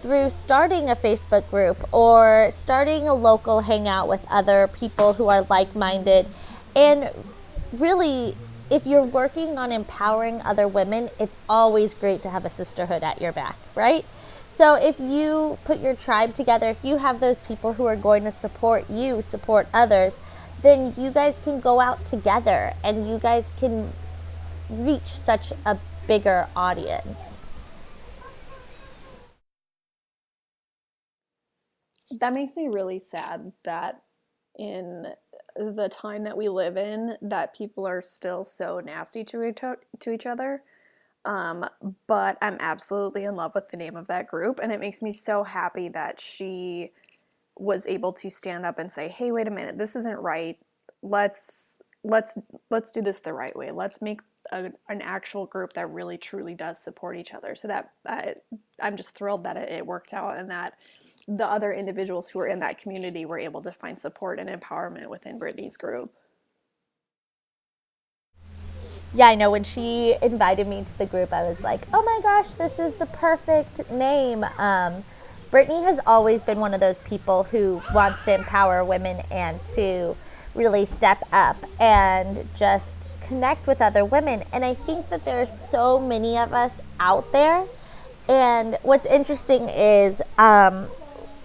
through 0.00 0.30
starting 0.30 0.88
a 0.88 0.96
Facebook 0.96 1.48
group 1.50 1.76
or 1.92 2.50
starting 2.52 3.06
a 3.06 3.14
local 3.14 3.60
hangout 3.60 4.08
with 4.08 4.24
other 4.28 4.66
people 4.66 5.12
who 5.12 5.28
are 5.28 5.42
like 5.42 5.76
minded. 5.76 6.26
And 6.74 7.10
really, 7.72 8.34
if 8.72 8.86
you're 8.86 9.04
working 9.04 9.58
on 9.58 9.70
empowering 9.70 10.40
other 10.40 10.66
women, 10.66 11.10
it's 11.20 11.36
always 11.46 11.92
great 11.92 12.22
to 12.22 12.30
have 12.30 12.46
a 12.46 12.50
sisterhood 12.50 13.02
at 13.02 13.20
your 13.20 13.30
back, 13.30 13.58
right? 13.74 14.06
So 14.48 14.74
if 14.76 14.98
you 14.98 15.58
put 15.64 15.80
your 15.80 15.94
tribe 15.94 16.34
together, 16.34 16.70
if 16.70 16.82
you 16.82 16.96
have 16.96 17.20
those 17.20 17.36
people 17.40 17.74
who 17.74 17.84
are 17.84 17.96
going 17.96 18.24
to 18.24 18.32
support 18.32 18.88
you, 18.88 19.20
support 19.20 19.68
others, 19.74 20.14
then 20.62 20.94
you 20.96 21.10
guys 21.10 21.34
can 21.44 21.60
go 21.60 21.80
out 21.80 22.06
together 22.06 22.72
and 22.82 23.06
you 23.06 23.18
guys 23.18 23.44
can 23.60 23.92
reach 24.70 25.18
such 25.22 25.52
a 25.66 25.78
bigger 26.06 26.48
audience. 26.56 27.18
That 32.10 32.32
makes 32.32 32.56
me 32.56 32.68
really 32.68 33.00
sad 33.00 33.52
that 33.64 34.02
in 34.58 35.12
the 35.56 35.88
time 35.88 36.24
that 36.24 36.36
we 36.36 36.48
live 36.48 36.76
in 36.76 37.16
that 37.22 37.54
people 37.54 37.86
are 37.86 38.02
still 38.02 38.44
so 38.44 38.80
nasty 38.80 39.24
to 39.24 39.42
each, 39.42 39.60
to 40.00 40.10
each 40.10 40.26
other. 40.26 40.62
Um, 41.24 41.64
but 42.06 42.36
I'm 42.42 42.56
absolutely 42.60 43.24
in 43.24 43.36
love 43.36 43.54
with 43.54 43.70
the 43.70 43.76
name 43.76 43.96
of 43.96 44.08
that 44.08 44.26
group, 44.26 44.58
and 44.62 44.72
it 44.72 44.80
makes 44.80 45.02
me 45.02 45.12
so 45.12 45.44
happy 45.44 45.88
that 45.90 46.20
she 46.20 46.90
was 47.56 47.86
able 47.86 48.12
to 48.14 48.30
stand 48.30 48.66
up 48.66 48.78
and 48.78 48.90
say, 48.90 49.08
"Hey, 49.08 49.30
wait 49.30 49.46
a 49.46 49.50
minute, 49.50 49.78
this 49.78 49.94
isn't 49.94 50.18
right. 50.18 50.58
Let's 51.02 51.78
let's 52.02 52.38
let's 52.70 52.90
do 52.90 53.02
this 53.02 53.20
the 53.20 53.32
right 53.32 53.54
way. 53.54 53.70
Let's 53.70 54.02
make 54.02 54.20
a, 54.50 54.70
an 54.88 55.00
actual 55.02 55.46
group 55.46 55.74
that 55.74 55.90
really 55.90 56.18
truly 56.18 56.54
does 56.54 56.82
support 56.82 57.16
each 57.16 57.32
other." 57.32 57.54
So 57.54 57.68
that 57.68 57.90
uh, 58.06 58.32
I'm 58.80 58.96
just 58.96 59.14
thrilled 59.14 59.44
that 59.44 59.56
it, 59.56 59.70
it 59.70 59.86
worked 59.86 60.12
out 60.12 60.38
and 60.38 60.50
that 60.50 60.74
the 61.28 61.46
other 61.46 61.72
individuals 61.72 62.28
who 62.28 62.40
were 62.40 62.48
in 62.48 62.60
that 62.60 62.78
community 62.78 63.24
were 63.24 63.38
able 63.38 63.62
to 63.62 63.72
find 63.72 63.98
support 63.98 64.38
and 64.38 64.48
empowerment 64.48 65.08
within 65.08 65.38
Brittany's 65.38 65.76
group. 65.76 66.12
Yeah, 69.14 69.28
I 69.28 69.34
know 69.34 69.50
when 69.50 69.62
she 69.62 70.16
invited 70.22 70.66
me 70.66 70.84
to 70.84 70.98
the 70.98 71.04
group, 71.04 71.34
I 71.34 71.42
was 71.42 71.60
like, 71.60 71.82
oh 71.92 72.02
my 72.02 72.20
gosh, 72.22 72.50
this 72.56 72.78
is 72.78 72.98
the 72.98 73.06
perfect 73.06 73.90
name. 73.90 74.42
Um, 74.56 75.04
Brittany 75.50 75.82
has 75.84 76.00
always 76.06 76.40
been 76.40 76.60
one 76.60 76.72
of 76.72 76.80
those 76.80 76.98
people 77.00 77.44
who 77.44 77.82
wants 77.92 78.22
to 78.24 78.34
empower 78.34 78.82
women 78.86 79.22
and 79.30 79.60
to 79.74 80.16
really 80.54 80.86
step 80.86 81.22
up 81.30 81.56
and 81.78 82.48
just 82.56 83.01
connect 83.32 83.66
with 83.66 83.80
other 83.80 84.04
women. 84.04 84.44
And 84.52 84.62
I 84.62 84.74
think 84.74 85.08
that 85.08 85.24
there 85.24 85.40
are 85.40 85.48
so 85.70 85.98
many 85.98 86.36
of 86.36 86.52
us 86.52 86.70
out 87.00 87.32
there. 87.32 87.64
And 88.28 88.78
what's 88.82 89.06
interesting 89.06 89.70
is 89.70 90.20
um, 90.36 90.86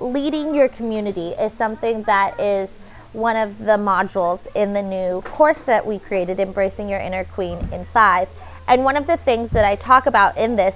leading 0.02 0.54
your 0.54 0.67
community 0.67 1.30
is 1.30 1.54
something 1.54 2.04
that 2.04 2.38
is 2.41 2.69
one 3.13 3.38
of 3.38 3.60
the 3.60 3.78
modules 3.78 4.54
in 4.54 4.73
the 4.73 4.82
new 4.82 5.21
course 5.21 5.60
that 5.60 5.88
we 5.88 5.97
created, 5.97 6.41
Embracing 6.41 6.89
Your 6.89 7.00
Inner 7.00 7.23
Queen 7.23 7.58
in 7.71 7.86
Five. 7.86 8.28
And 8.67 8.84
one 8.84 8.97
of 8.97 9.08
the 9.08 9.15
things 9.15 9.52
that 9.52 9.63
I 9.63 9.78
talk 9.78 10.06
about 10.08 10.36
in 10.36 10.58
this 10.58 10.76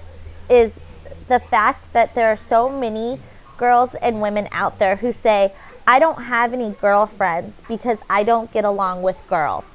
is 0.50 0.72
the 1.28 1.42
fact 1.42 1.92
that 1.92 2.16
there 2.16 2.28
are 2.28 2.38
so 2.38 2.70
many 2.70 3.20
girls 3.58 3.96
and 3.96 4.22
women 4.22 4.48
out 4.54 4.80
there 4.80 4.96
who 4.96 5.12
say, 5.12 5.54
I 5.86 6.00
don't 6.00 6.24
have 6.24 6.54
any 6.54 6.70
girlfriends 6.70 7.60
because 7.68 7.98
I 8.10 8.24
don't 8.24 8.50
get 8.54 8.64
along 8.64 9.02
with 9.02 9.18
girls. 9.28 9.66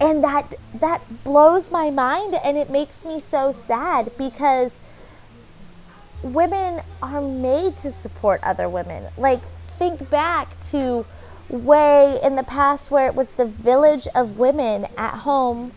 And 0.00 0.24
that 0.24 0.54
that 0.80 1.02
blows 1.22 1.70
my 1.70 1.90
mind 1.90 2.34
and 2.34 2.56
it 2.56 2.68
makes 2.68 3.04
me 3.04 3.20
so 3.20 3.52
sad 3.66 4.10
because 4.18 4.72
women 6.22 6.82
are 7.02 7.20
made 7.20 7.76
to 7.78 7.92
support 7.92 8.42
other 8.42 8.68
women. 8.68 9.04
Like 9.16 9.40
think 9.78 10.10
back 10.10 10.48
to 10.70 11.06
way 11.48 12.18
in 12.22 12.36
the 12.36 12.42
past 12.42 12.90
where 12.90 13.06
it 13.06 13.14
was 13.14 13.28
the 13.32 13.44
village 13.44 14.08
of 14.14 14.38
women 14.38 14.86
at 14.96 15.18
home 15.18 15.72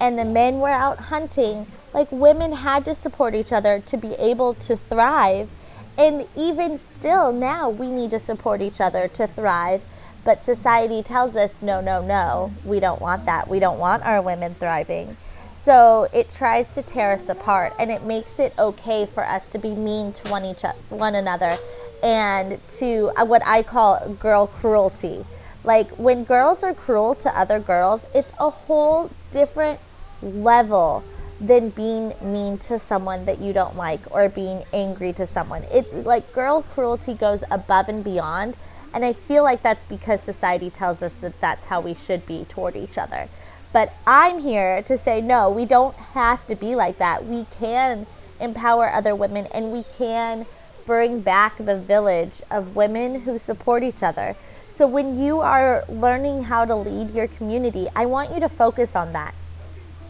and 0.00 0.18
the 0.18 0.24
men 0.24 0.60
were 0.60 0.68
out 0.68 0.98
hunting, 0.98 1.66
like 1.92 2.10
women 2.12 2.52
had 2.52 2.84
to 2.84 2.94
support 2.94 3.34
each 3.34 3.52
other 3.52 3.80
to 3.80 3.96
be 3.96 4.14
able 4.14 4.54
to 4.54 4.76
thrive. 4.76 5.48
And 5.96 6.28
even 6.36 6.78
still 6.78 7.32
now, 7.32 7.68
we 7.68 7.90
need 7.90 8.10
to 8.10 8.20
support 8.20 8.62
each 8.62 8.80
other 8.80 9.08
to 9.08 9.26
thrive. 9.26 9.82
But 10.28 10.42
society 10.42 11.02
tells 11.02 11.36
us, 11.36 11.52
no, 11.62 11.80
no, 11.80 12.02
no, 12.02 12.52
we 12.62 12.80
don't 12.80 13.00
want 13.00 13.24
that. 13.24 13.48
We 13.48 13.60
don't 13.60 13.78
want 13.78 14.02
our 14.02 14.20
women 14.20 14.54
thriving. 14.56 15.16
So 15.54 16.06
it 16.12 16.30
tries 16.30 16.70
to 16.74 16.82
tear 16.82 17.12
us 17.12 17.30
apart 17.30 17.72
and 17.78 17.90
it 17.90 18.02
makes 18.02 18.38
it 18.38 18.52
okay 18.58 19.06
for 19.06 19.24
us 19.26 19.48
to 19.48 19.58
be 19.58 19.74
mean 19.74 20.12
to 20.12 20.30
one, 20.30 20.44
each, 20.44 20.64
one 20.90 21.14
another 21.14 21.56
and 22.02 22.60
to 22.76 23.10
uh, 23.16 23.24
what 23.24 23.40
I 23.46 23.62
call 23.62 24.16
girl 24.20 24.48
cruelty. 24.48 25.24
Like 25.64 25.88
when 25.92 26.24
girls 26.24 26.62
are 26.62 26.74
cruel 26.74 27.14
to 27.14 27.34
other 27.34 27.58
girls, 27.58 28.02
it's 28.14 28.32
a 28.38 28.50
whole 28.50 29.10
different 29.32 29.80
level 30.20 31.04
than 31.40 31.70
being 31.70 32.12
mean 32.20 32.58
to 32.58 32.78
someone 32.78 33.24
that 33.24 33.40
you 33.40 33.54
don't 33.54 33.76
like 33.76 34.00
or 34.10 34.28
being 34.28 34.64
angry 34.74 35.14
to 35.14 35.26
someone. 35.26 35.62
It's 35.70 35.90
like 36.04 36.34
girl 36.34 36.64
cruelty 36.74 37.14
goes 37.14 37.42
above 37.50 37.88
and 37.88 38.04
beyond. 38.04 38.56
And 38.94 39.04
I 39.04 39.12
feel 39.12 39.42
like 39.42 39.62
that's 39.62 39.84
because 39.84 40.20
society 40.22 40.70
tells 40.70 41.02
us 41.02 41.14
that 41.20 41.40
that's 41.40 41.66
how 41.66 41.80
we 41.80 41.94
should 41.94 42.26
be 42.26 42.46
toward 42.46 42.76
each 42.76 42.96
other. 42.96 43.28
But 43.72 43.92
I'm 44.06 44.38
here 44.38 44.82
to 44.82 44.96
say, 44.96 45.20
no, 45.20 45.50
we 45.50 45.66
don't 45.66 45.94
have 45.94 46.46
to 46.46 46.54
be 46.54 46.74
like 46.74 46.98
that. 46.98 47.26
We 47.26 47.44
can 47.58 48.06
empower 48.40 48.90
other 48.90 49.14
women 49.14 49.46
and 49.46 49.72
we 49.72 49.84
can 49.96 50.46
bring 50.86 51.20
back 51.20 51.58
the 51.58 51.76
village 51.76 52.32
of 52.50 52.74
women 52.74 53.20
who 53.20 53.38
support 53.38 53.82
each 53.82 54.02
other. 54.02 54.36
So 54.70 54.86
when 54.86 55.18
you 55.18 55.40
are 55.40 55.84
learning 55.88 56.44
how 56.44 56.64
to 56.64 56.74
lead 56.74 57.10
your 57.10 57.28
community, 57.28 57.88
I 57.94 58.06
want 58.06 58.32
you 58.32 58.40
to 58.40 58.48
focus 58.48 58.96
on 58.96 59.12
that. 59.12 59.34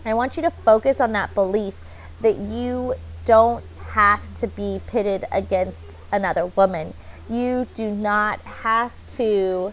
I 0.04 0.14
want 0.14 0.36
you 0.36 0.42
to 0.42 0.50
focus 0.50 1.00
on 1.00 1.12
that 1.12 1.34
belief 1.34 1.74
that 2.20 2.36
you 2.36 2.94
don't 3.24 3.64
have 3.90 4.22
to 4.40 4.46
be 4.46 4.80
pitted 4.86 5.24
against 5.32 5.96
another 6.12 6.46
woman. 6.46 6.94
You 7.28 7.66
do 7.74 7.90
not 7.90 8.40
have 8.40 8.92
to 9.16 9.72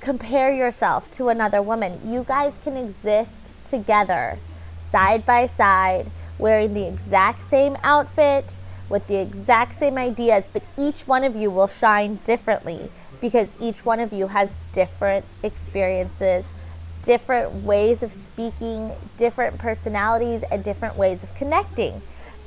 compare 0.00 0.52
yourself 0.52 1.10
to 1.12 1.28
another 1.28 1.62
woman. 1.62 2.00
You 2.04 2.24
guys 2.24 2.56
can 2.62 2.76
exist 2.76 3.30
together, 3.68 4.38
side 4.92 5.24
by 5.26 5.46
side, 5.46 6.10
wearing 6.38 6.74
the 6.74 6.86
exact 6.86 7.48
same 7.48 7.76
outfit, 7.82 8.58
with 8.88 9.06
the 9.06 9.16
exact 9.16 9.78
same 9.78 9.96
ideas, 9.96 10.44
but 10.52 10.62
each 10.78 11.06
one 11.06 11.24
of 11.24 11.34
you 11.34 11.50
will 11.50 11.68
shine 11.68 12.16
differently 12.24 12.90
because 13.20 13.48
each 13.58 13.84
one 13.84 13.98
of 13.98 14.12
you 14.12 14.28
has 14.28 14.50
different 14.72 15.24
experiences, 15.42 16.44
different 17.02 17.64
ways 17.64 18.02
of 18.02 18.12
speaking, 18.12 18.92
different 19.16 19.58
personalities, 19.58 20.42
and 20.50 20.62
different 20.62 20.96
ways 20.96 21.22
of 21.22 21.34
connecting. 21.34 22.02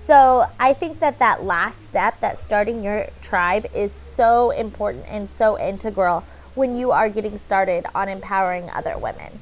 So 0.08 0.46
I 0.58 0.74
think 0.74 1.02
that 1.02 1.20
that 1.20 1.44
last 1.44 1.86
step, 1.86 2.22
that 2.22 2.40
starting 2.40 2.82
your 2.82 3.08
tribe, 3.22 3.66
is 3.76 3.92
so 4.16 4.52
important 4.52 5.04
and 5.06 5.30
so 5.30 5.60
integral 5.60 6.24
when 6.56 6.78
you 6.78 6.92
are 6.92 7.10
getting 7.10 7.38
started 7.38 7.86
on 7.94 8.08
empowering 8.08 8.70
other 8.70 8.98
women. 8.98 9.38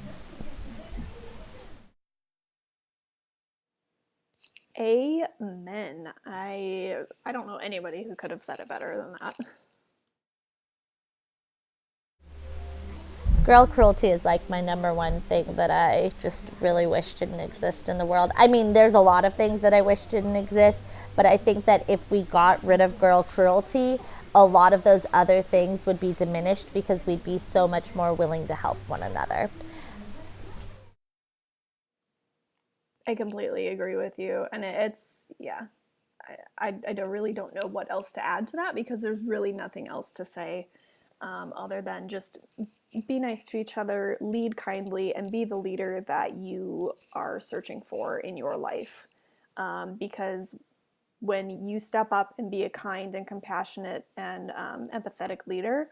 Amen. 4.79 6.11
I 6.25 7.03
I 7.23 7.31
don't 7.31 7.45
know 7.45 7.57
anybody 7.57 8.03
who 8.03 8.15
could 8.15 8.31
have 8.31 8.41
said 8.41 8.59
it 8.59 8.67
better 8.67 8.97
than 8.97 9.15
that. 9.21 9.35
Girl 13.45 13.67
cruelty 13.67 14.07
is 14.07 14.25
like 14.25 14.49
my 14.49 14.59
number 14.59 14.91
one 14.91 15.21
thing 15.21 15.45
that 15.55 15.69
I 15.69 16.11
just 16.19 16.45
really 16.61 16.87
wish 16.87 17.13
didn't 17.13 17.39
exist 17.39 17.89
in 17.89 17.99
the 17.99 18.05
world. 18.05 18.31
I 18.35 18.47
mean, 18.47 18.73
there's 18.73 18.95
a 18.95 18.99
lot 18.99 19.23
of 19.23 19.35
things 19.35 19.61
that 19.61 19.71
I 19.71 19.81
wish 19.81 20.07
didn't 20.07 20.35
exist, 20.35 20.79
but 21.15 21.27
I 21.27 21.37
think 21.37 21.65
that 21.65 21.87
if 21.87 21.99
we 22.09 22.23
got 22.23 22.63
rid 22.63 22.81
of 22.81 22.99
girl 22.99 23.21
cruelty, 23.21 23.99
a 24.33 24.43
lot 24.43 24.73
of 24.73 24.83
those 24.83 25.05
other 25.13 25.43
things 25.43 25.85
would 25.85 25.99
be 25.99 26.13
diminished 26.13 26.73
because 26.73 27.05
we'd 27.05 27.23
be 27.23 27.37
so 27.37 27.67
much 27.67 27.93
more 27.93 28.15
willing 28.15 28.47
to 28.47 28.55
help 28.55 28.77
one 28.87 29.03
another. 29.03 29.51
I 33.05 33.13
completely 33.13 33.67
agree 33.67 33.95
with 33.95 34.17
you. 34.17 34.47
And 34.51 34.65
it's, 34.65 35.31
yeah, 35.39 35.67
I, 36.57 36.73
I, 36.87 36.93
don't 36.93 37.09
really 37.09 37.33
don't 37.33 37.53
know 37.53 37.67
what 37.67 37.91
else 37.91 38.11
to 38.13 38.25
add 38.25 38.47
to 38.47 38.55
that 38.55 38.73
because 38.73 39.03
there's 39.03 39.21
really 39.23 39.51
nothing 39.51 39.87
else 39.87 40.11
to 40.13 40.25
say 40.25 40.67
um, 41.21 41.53
other 41.55 41.81
than 41.81 42.07
just 42.07 42.39
be 43.07 43.19
nice 43.19 43.45
to 43.45 43.57
each 43.57 43.77
other, 43.77 44.17
lead 44.21 44.55
kindly, 44.55 45.13
and 45.15 45.31
be 45.31 45.43
the 45.45 45.55
leader 45.55 46.03
that 46.07 46.35
you 46.35 46.93
are 47.13 47.39
searching 47.39 47.81
for 47.81 48.19
in 48.19 48.37
your 48.37 48.55
life. 48.55 49.07
Um, 49.57 49.95
because 49.95 50.55
when 51.19 51.67
you 51.67 51.79
step 51.79 52.11
up 52.11 52.33
and 52.37 52.51
be 52.51 52.63
a 52.63 52.69
kind 52.69 53.15
and 53.15 53.25
compassionate 53.27 54.05
and 54.17 54.51
um, 54.51 54.89
empathetic 54.93 55.47
leader, 55.47 55.89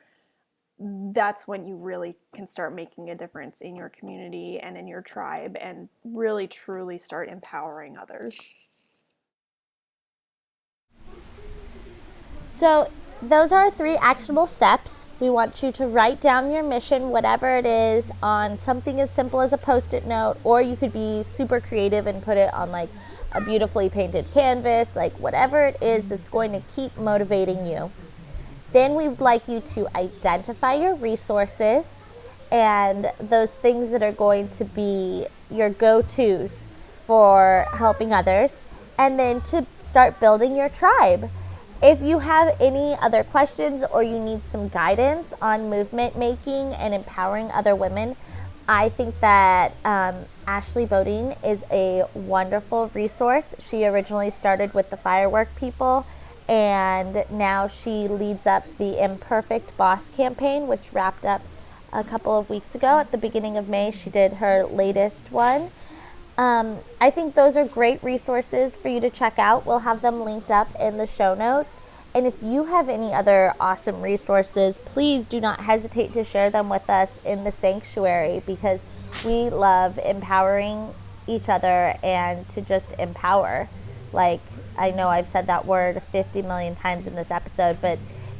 that's 0.79 1.47
when 1.47 1.63
you 1.63 1.75
really 1.75 2.15
can 2.33 2.47
start 2.47 2.73
making 2.73 3.09
a 3.09 3.15
difference 3.15 3.62
in 3.62 3.75
your 3.75 3.89
community 3.89 4.59
and 4.59 4.77
in 4.77 4.88
your 4.88 5.01
tribe 5.01 5.55
and 5.62 5.88
really 6.03 6.47
truly 6.47 6.97
start 6.97 7.29
empowering 7.29 7.97
others. 7.97 8.39
So, 12.47 12.91
those 13.21 13.51
are 13.51 13.71
three 13.71 13.95
actionable 13.95 14.47
steps. 14.47 14.93
We 15.23 15.29
want 15.29 15.63
you 15.63 15.71
to 15.71 15.88
write 15.88 16.19
down 16.19 16.51
your 16.51 16.63
mission, 16.63 17.07
whatever 17.07 17.55
it 17.55 17.65
is, 17.65 18.03
on 18.21 18.57
something 18.57 18.99
as 18.99 19.09
simple 19.09 19.39
as 19.39 19.53
a 19.53 19.57
post 19.57 19.93
it 19.93 20.05
note, 20.05 20.36
or 20.43 20.62
you 20.62 20.75
could 20.75 20.91
be 20.91 21.23
super 21.38 21.62
creative 21.62 22.07
and 22.07 22.21
put 22.21 22.36
it 22.36 22.53
on 22.53 22.73
like 22.73 22.89
a 23.31 23.39
beautifully 23.39 23.89
painted 23.89 24.29
canvas, 24.33 24.93
like 24.97 25.13
whatever 25.13 25.65
it 25.65 25.81
is 25.81 26.05
that's 26.09 26.27
going 26.27 26.51
to 26.51 26.62
keep 26.75 26.97
motivating 26.97 27.65
you. 27.65 27.89
Then 28.73 28.95
we'd 28.95 29.21
like 29.21 29.47
you 29.47 29.62
to 29.62 29.88
identify 29.95 30.73
your 30.73 30.95
resources 30.95 31.86
and 32.51 33.09
those 33.17 33.53
things 33.53 33.91
that 33.91 34.03
are 34.03 34.12
going 34.12 34.49
to 34.49 34.65
be 34.65 35.27
your 35.49 35.69
go 35.69 36.01
tos 36.01 36.59
for 37.07 37.65
helping 37.71 38.12
others, 38.12 38.51
and 38.97 39.17
then 39.17 39.39
to 39.39 39.65
start 39.79 40.19
building 40.19 40.53
your 40.53 40.67
tribe. 40.67 41.29
If 41.83 42.01
you 42.01 42.19
have 42.19 42.55
any 42.61 42.95
other 43.01 43.25
questions 43.25 43.83
or 43.91 44.01
you 44.01 44.17
need 44.17 44.39
some 44.49 44.69
guidance 44.69 45.33
on 45.41 45.69
movement 45.69 46.17
making 46.17 46.73
and 46.75 46.93
empowering 46.93 47.51
other 47.51 47.75
women, 47.75 48.15
I 48.69 48.87
think 48.87 49.19
that 49.19 49.73
um, 49.83 50.23
Ashley 50.47 50.85
Beaudin 50.85 51.35
is 51.43 51.61
a 51.69 52.05
wonderful 52.13 52.89
resource. 52.93 53.53
She 53.59 53.83
originally 53.83 54.29
started 54.29 54.73
with 54.73 54.91
the 54.91 54.95
firework 54.95 55.53
people 55.57 56.05
and 56.47 57.25
now 57.29 57.67
she 57.67 58.07
leads 58.07 58.47
up 58.47 58.63
the 58.77 59.03
Imperfect 59.03 59.75
Boss 59.75 60.05
campaign, 60.15 60.67
which 60.67 60.93
wrapped 60.93 61.25
up 61.25 61.41
a 61.91 62.05
couple 62.05 62.39
of 62.39 62.49
weeks 62.49 62.73
ago. 62.73 62.99
At 62.99 63.11
the 63.11 63.17
beginning 63.17 63.57
of 63.57 63.67
May, 63.67 63.91
she 63.91 64.09
did 64.09 64.35
her 64.35 64.63
latest 64.63 65.29
one. 65.33 65.69
Um, 66.37 66.79
I 66.99 67.11
think 67.11 67.35
those 67.35 67.55
are 67.55 67.65
great 67.65 68.03
resources 68.03 68.75
for 68.75 68.87
you 68.87 68.99
to 69.01 69.09
check 69.09 69.37
out. 69.37 69.65
We'll 69.65 69.79
have 69.79 70.01
them 70.01 70.21
linked 70.21 70.49
up 70.49 70.69
in 70.79 70.97
the 70.97 71.05
show 71.05 71.35
notes. 71.35 71.69
And 72.15 72.27
if 72.27 72.35
you 72.41 72.65
have 72.65 72.89
any 72.89 73.11
other 73.11 73.53
awesome 73.59 74.01
resources, 74.01 74.77
please 74.85 75.25
do 75.25 75.39
not 75.39 75.61
hesitate 75.61 76.13
to 76.13 76.23
share 76.23 76.49
them 76.49 76.69
with 76.69 76.89
us 76.89 77.09
in 77.25 77.43
the 77.43 77.51
sanctuary 77.51 78.43
because 78.45 78.79
we 79.25 79.49
love 79.49 79.97
empowering 79.99 80.93
each 81.27 81.49
other 81.49 81.97
and 82.03 82.47
to 82.49 82.61
just 82.61 82.91
empower. 82.99 83.67
Like, 84.11 84.41
I 84.77 84.91
know 84.91 85.07
I've 85.07 85.27
said 85.27 85.47
that 85.47 85.65
word 85.65 86.01
50 86.11 86.41
million 86.43 86.75
times 86.75 87.07
in 87.07 87.15
this 87.15 87.31
episode, 87.31 87.79
but 87.81 87.97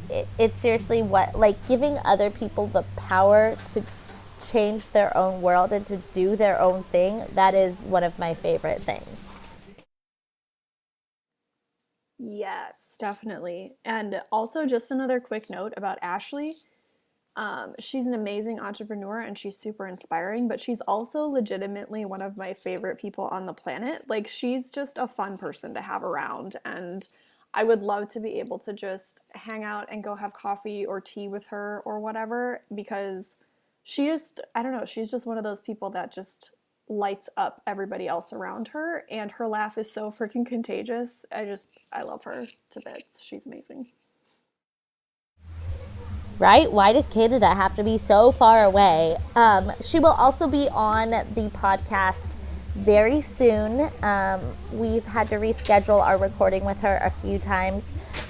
it, 0.10 0.28
it's 0.38 0.60
seriously 0.60 1.02
what, 1.02 1.36
like, 1.38 1.68
giving 1.68 1.98
other 2.06 2.30
people 2.30 2.68
the 2.68 2.84
power 2.96 3.58
to 3.74 3.84
change 4.44 4.88
their 4.90 5.16
own 5.18 5.42
world 5.42 5.74
and 5.74 5.86
to 5.88 5.98
do 6.14 6.36
their 6.36 6.60
own 6.62 6.84
thing. 6.86 7.26
That 7.34 7.56
is 7.56 7.78
one 7.80 8.04
of 8.04 8.20
my 8.20 8.34
favorite 8.36 8.82
things. 8.82 9.08
Yes, 12.20 12.96
definitely. 13.00 13.76
And 13.86 14.22
also, 14.32 14.66
just 14.66 14.92
another 14.92 15.20
quick 15.20 15.50
note 15.50 15.74
about 15.78 16.00
Ashley. 16.02 16.58
Um, 17.36 17.76
she's 17.80 18.08
an 18.08 18.14
amazing 18.14 18.60
entrepreneur 18.60 19.20
and 19.22 19.38
she's 19.38 19.58
super 19.58 19.88
inspiring, 19.88 20.48
but 20.48 20.62
she's 20.62 20.82
also 20.82 21.24
legitimately 21.26 22.06
one 22.06 22.22
of 22.22 22.38
my 22.38 22.54
favorite 22.54 23.00
people 23.00 23.26
on 23.26 23.46
the 23.48 23.54
planet. 23.54 24.04
Like, 24.08 24.28
she's 24.28 24.72
just 24.72 24.98
a 25.00 25.08
fun 25.08 25.38
person 25.38 25.74
to 25.76 25.82
have 25.82 26.04
around. 26.04 26.58
And 26.66 27.08
I 27.54 27.64
would 27.64 27.82
love 27.82 28.10
to 28.10 28.20
be 28.20 28.40
able 28.40 28.60
to 28.60 28.74
just 28.74 29.22
hang 29.34 29.64
out 29.64 29.88
and 29.92 30.04
go 30.04 30.16
have 30.16 30.34
coffee 30.34 30.86
or 30.86 31.02
tea 31.02 31.28
with 31.28 31.48
her 31.48 31.82
or 31.86 32.00
whatever 32.00 32.62
because 32.76 33.38
she 33.84 34.08
just, 34.08 34.42
I 34.56 34.64
don't 34.64 34.72
know, 34.72 34.86
she's 34.86 35.12
just 35.12 35.26
one 35.26 35.38
of 35.38 35.44
those 35.44 35.62
people 35.62 35.90
that 35.92 36.14
just 36.14 36.52
lights 36.90 37.30
up 37.38 37.62
everybody 37.68 38.08
else 38.08 38.34
around 38.34 38.70
her. 38.70 39.04
And 39.10 39.32
her 39.32 39.48
laugh 39.48 39.78
is 39.78 39.92
so 39.92 40.12
freaking 40.12 40.46
contagious. 40.46 41.26
I 41.32 41.46
just, 41.46 41.68
I 41.92 42.04
love 42.04 42.24
her 42.24 42.46
to 42.72 42.82
bits. 42.84 43.22
She's 43.22 43.46
amazing 43.46 43.88
right? 46.40 46.72
Why 46.72 46.94
does 46.94 47.06
Canada 47.08 47.54
have 47.54 47.76
to 47.76 47.84
be 47.84 47.98
so 47.98 48.32
far 48.32 48.66
away? 48.66 49.18
Um, 49.36 49.72
she 49.82 50.00
will 50.00 50.12
also 50.12 50.48
be 50.48 50.68
on 50.70 51.12
the 51.12 51.50
podcast 51.54 52.36
very 52.76 53.22
soon. 53.22 53.90
Um, 54.02 54.42
we've 54.72 55.06
had 55.06 55.30
to 55.30 55.36
reschedule 55.36 56.02
our 56.02 56.18
recording 56.18 56.66
with 56.66 56.78
her 56.80 56.98
a 56.98 57.12
few 57.22 57.40
times 57.40 57.84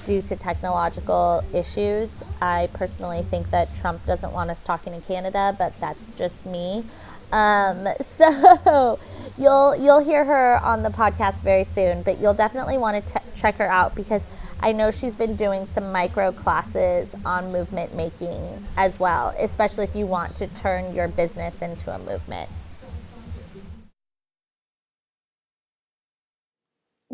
due 0.06 0.22
to 0.22 0.36
technological 0.36 1.44
issues. 1.52 2.10
I 2.40 2.68
personally 2.72 3.22
think 3.30 3.50
that 3.50 3.74
Trump 3.74 4.04
doesn't 4.06 4.32
want 4.32 4.50
us 4.50 4.62
talking 4.62 4.94
in 4.94 5.02
Canada, 5.02 5.54
but 5.58 5.72
that's 5.80 6.10
just 6.12 6.44
me. 6.46 6.84
Um, 7.32 7.88
so 8.02 8.98
you'll 9.36 9.76
you'll 9.76 10.04
hear 10.04 10.24
her 10.24 10.58
on 10.62 10.82
the 10.82 10.90
podcast 10.90 11.42
very 11.42 11.64
soon, 11.64 12.02
but 12.02 12.20
you'll 12.20 12.34
definitely 12.34 12.78
want 12.78 13.06
to 13.06 13.20
check 13.34 13.56
her 13.56 13.70
out 13.70 13.94
because 13.94 14.22
I 14.60 14.72
know 14.72 14.90
she's 14.90 15.14
been 15.14 15.36
doing 15.36 15.66
some 15.66 15.92
micro 15.92 16.32
classes 16.32 17.14
on 17.24 17.52
movement 17.52 17.94
making 17.94 18.66
as 18.76 18.98
well, 18.98 19.34
especially 19.38 19.84
if 19.84 19.94
you 19.94 20.06
want 20.06 20.36
to 20.36 20.46
turn 20.46 20.94
your 20.94 21.08
business 21.08 21.60
into 21.60 21.94
a 21.94 21.98
movement. 21.98 22.48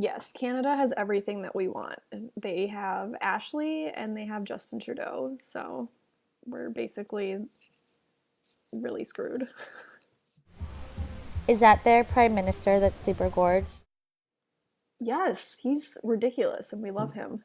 Yes, 0.00 0.30
Canada 0.32 0.74
has 0.74 0.94
everything 0.96 1.42
that 1.42 1.54
we 1.54 1.68
want. 1.68 1.98
They 2.34 2.68
have 2.68 3.12
Ashley 3.20 3.90
and 3.90 4.16
they 4.16 4.24
have 4.24 4.44
Justin 4.44 4.80
Trudeau, 4.80 5.36
so 5.40 5.90
we're 6.46 6.70
basically 6.70 7.36
really 8.72 9.04
screwed. 9.04 9.46
Is 11.46 11.60
that 11.60 11.84
their 11.84 12.02
prime 12.02 12.34
minister 12.34 12.80
that's 12.80 12.98
super 12.98 13.28
gorge? 13.28 13.66
Yes, 14.98 15.56
he's 15.60 15.98
ridiculous 16.02 16.72
and 16.72 16.82
we 16.82 16.90
love 16.90 17.12
him. 17.12 17.44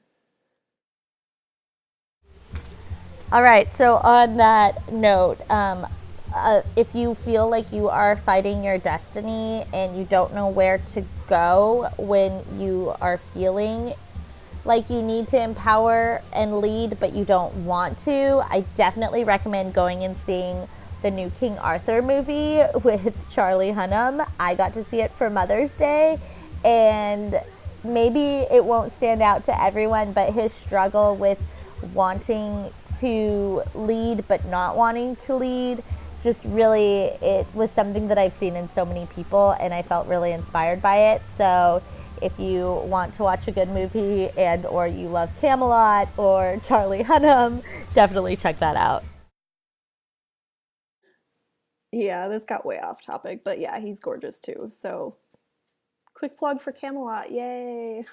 All 3.33 3.43
right, 3.43 3.67
so 3.75 3.97
on 3.97 4.37
that 4.37 4.93
note, 4.93 5.39
um, 5.49 5.87
uh, 6.35 6.61
if 6.75 6.93
you 6.93 7.15
feel 7.15 7.49
like 7.49 7.71
you 7.71 7.87
are 7.87 8.17
fighting 8.17 8.63
your 8.63 8.77
destiny 8.77 9.65
and 9.73 9.97
you 9.97 10.03
don't 10.03 10.33
know 10.33 10.49
where 10.49 10.79
to 10.79 11.03
go 11.27 11.89
when 11.97 12.43
you 12.59 12.93
are 12.99 13.19
feeling 13.33 13.93
like 14.65 14.89
you 14.89 15.01
need 15.01 15.27
to 15.29 15.41
empower 15.41 16.21
and 16.33 16.59
lead, 16.59 16.99
but 16.99 17.13
you 17.13 17.23
don't 17.23 17.53
want 17.65 17.97
to, 17.99 18.43
I 18.49 18.65
definitely 18.75 19.23
recommend 19.23 19.73
going 19.73 20.03
and 20.03 20.17
seeing 20.17 20.67
the 21.03 21.11
new 21.11 21.29
King 21.29 21.57
Arthur 21.59 22.01
movie 22.01 22.61
with 22.83 23.15
Charlie 23.31 23.71
Hunnam. 23.71 24.27
I 24.39 24.55
got 24.55 24.73
to 24.73 24.83
see 24.83 25.01
it 25.01 25.11
for 25.11 25.29
Mother's 25.29 25.75
Day, 25.77 26.19
and 26.63 27.39
maybe 27.83 28.47
it 28.51 28.65
won't 28.65 28.91
stand 28.93 29.21
out 29.21 29.45
to 29.45 29.61
everyone, 29.61 30.13
but 30.13 30.33
his 30.33 30.51
struggle 30.51 31.15
with 31.15 31.39
wanting 31.93 32.71
to 32.99 33.61
lead 33.73 34.25
but 34.27 34.43
not 34.45 34.77
wanting 34.77 35.15
to 35.17 35.35
lead 35.35 35.83
just 36.25 36.43
really 36.43 37.11
it 37.21 37.45
was 37.53 37.69
something 37.69 38.07
that 38.07 38.17
I've 38.17 38.33
seen 38.33 38.55
in 38.55 38.67
so 38.67 38.83
many 38.83 39.05
people 39.05 39.51
and 39.59 39.71
I 39.71 39.83
felt 39.83 40.07
really 40.07 40.31
inspired 40.31 40.81
by 40.81 41.13
it. 41.13 41.21
So 41.37 41.83
if 42.19 42.37
you 42.39 42.81
want 42.85 43.13
to 43.13 43.23
watch 43.23 43.47
a 43.47 43.51
good 43.51 43.69
movie 43.69 44.29
and 44.35 44.65
or 44.65 44.87
you 44.87 45.07
love 45.07 45.29
Camelot 45.39 46.09
or 46.17 46.59
Charlie 46.67 47.03
Hunnam, 47.03 47.61
definitely 47.93 48.35
check 48.35 48.57
that 48.59 48.75
out. 48.75 49.03
Yeah, 51.91 52.27
this 52.27 52.43
got 52.43 52.65
way 52.65 52.79
off 52.79 53.05
topic, 53.05 53.43
but 53.43 53.59
yeah, 53.59 53.79
he's 53.79 53.99
gorgeous 53.99 54.39
too. 54.39 54.69
So 54.71 55.15
quick 56.15 56.39
plug 56.39 56.59
for 56.59 56.71
Camelot. 56.71 57.31
Yay. 57.31 58.03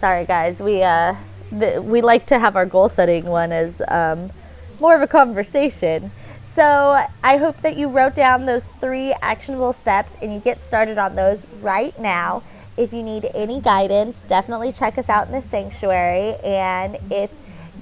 Sorry 0.00 0.26
guys, 0.26 0.58
we 0.58 0.82
uh 0.82 1.14
the, 1.52 1.80
we 1.80 2.00
like 2.00 2.26
to 2.26 2.40
have 2.40 2.56
our 2.56 2.66
goal 2.66 2.88
setting 2.88 3.26
one 3.26 3.52
as 3.52 3.80
um, 3.86 4.32
more 4.80 4.96
of 4.96 5.02
a 5.02 5.06
conversation. 5.06 6.10
So 6.54 7.04
I 7.24 7.36
hope 7.38 7.60
that 7.62 7.76
you 7.76 7.88
wrote 7.88 8.14
down 8.14 8.46
those 8.46 8.68
three 8.78 9.12
actionable 9.20 9.72
steps 9.72 10.16
and 10.22 10.32
you 10.32 10.38
get 10.38 10.60
started 10.60 10.98
on 10.98 11.16
those 11.16 11.44
right 11.60 11.98
now. 11.98 12.44
If 12.76 12.92
you 12.92 13.02
need 13.02 13.28
any 13.34 13.60
guidance, 13.60 14.16
definitely 14.28 14.70
check 14.70 14.96
us 14.96 15.08
out 15.08 15.26
in 15.26 15.32
the 15.32 15.42
sanctuary. 15.42 16.36
And 16.44 16.96
if 17.10 17.32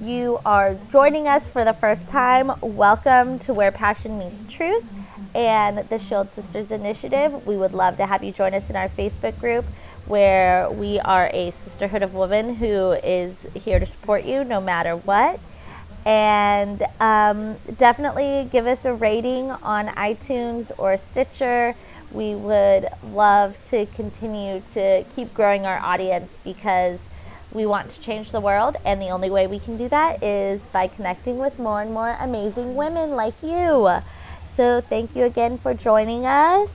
you 0.01 0.39
are 0.43 0.75
joining 0.91 1.27
us 1.27 1.47
for 1.47 1.63
the 1.63 1.73
first 1.73 2.09
time, 2.09 2.51
welcome 2.61 3.37
to 3.39 3.53
Where 3.53 3.71
Passion 3.71 4.17
Meets 4.17 4.51
Truth 4.51 4.87
and 5.35 5.87
the 5.89 5.99
Shield 5.99 6.31
Sisters 6.31 6.71
Initiative. 6.71 7.45
We 7.45 7.55
would 7.55 7.73
love 7.73 7.97
to 7.97 8.07
have 8.07 8.23
you 8.23 8.31
join 8.31 8.55
us 8.55 8.67
in 8.71 8.75
our 8.75 8.89
Facebook 8.89 9.39
group 9.39 9.65
where 10.07 10.67
we 10.71 10.99
are 10.99 11.29
a 11.31 11.53
sisterhood 11.63 12.01
of 12.01 12.15
women 12.15 12.55
who 12.55 12.93
is 12.93 13.35
here 13.53 13.77
to 13.77 13.85
support 13.85 14.23
you 14.23 14.43
no 14.43 14.59
matter 14.59 14.95
what. 14.95 15.39
And 16.05 16.85
um, 16.99 17.55
definitely 17.77 18.49
give 18.51 18.67
us 18.67 18.83
a 18.85 18.93
rating 18.93 19.51
on 19.51 19.87
iTunes 19.87 20.71
or 20.77 20.97
Stitcher. 20.97 21.75
We 22.11 22.35
would 22.35 22.89
love 23.11 23.57
to 23.69 23.85
continue 23.87 24.61
to 24.73 25.03
keep 25.15 25.33
growing 25.33 25.65
our 25.65 25.79
audience 25.79 26.35
because 26.43 26.99
we 27.53 27.65
want 27.65 27.89
to 27.91 27.99
change 28.01 28.31
the 28.31 28.41
world, 28.41 28.75
and 28.85 28.99
the 29.01 29.09
only 29.09 29.29
way 29.29 29.47
we 29.47 29.59
can 29.59 29.77
do 29.77 29.87
that 29.89 30.23
is 30.23 30.65
by 30.65 30.87
connecting 30.87 31.37
with 31.37 31.59
more 31.59 31.81
and 31.81 31.93
more 31.93 32.17
amazing 32.19 32.75
women 32.75 33.11
like 33.11 33.41
you. 33.41 33.89
So, 34.57 34.81
thank 34.81 35.15
you 35.15 35.23
again 35.23 35.57
for 35.57 35.73
joining 35.73 36.25
us. 36.25 36.69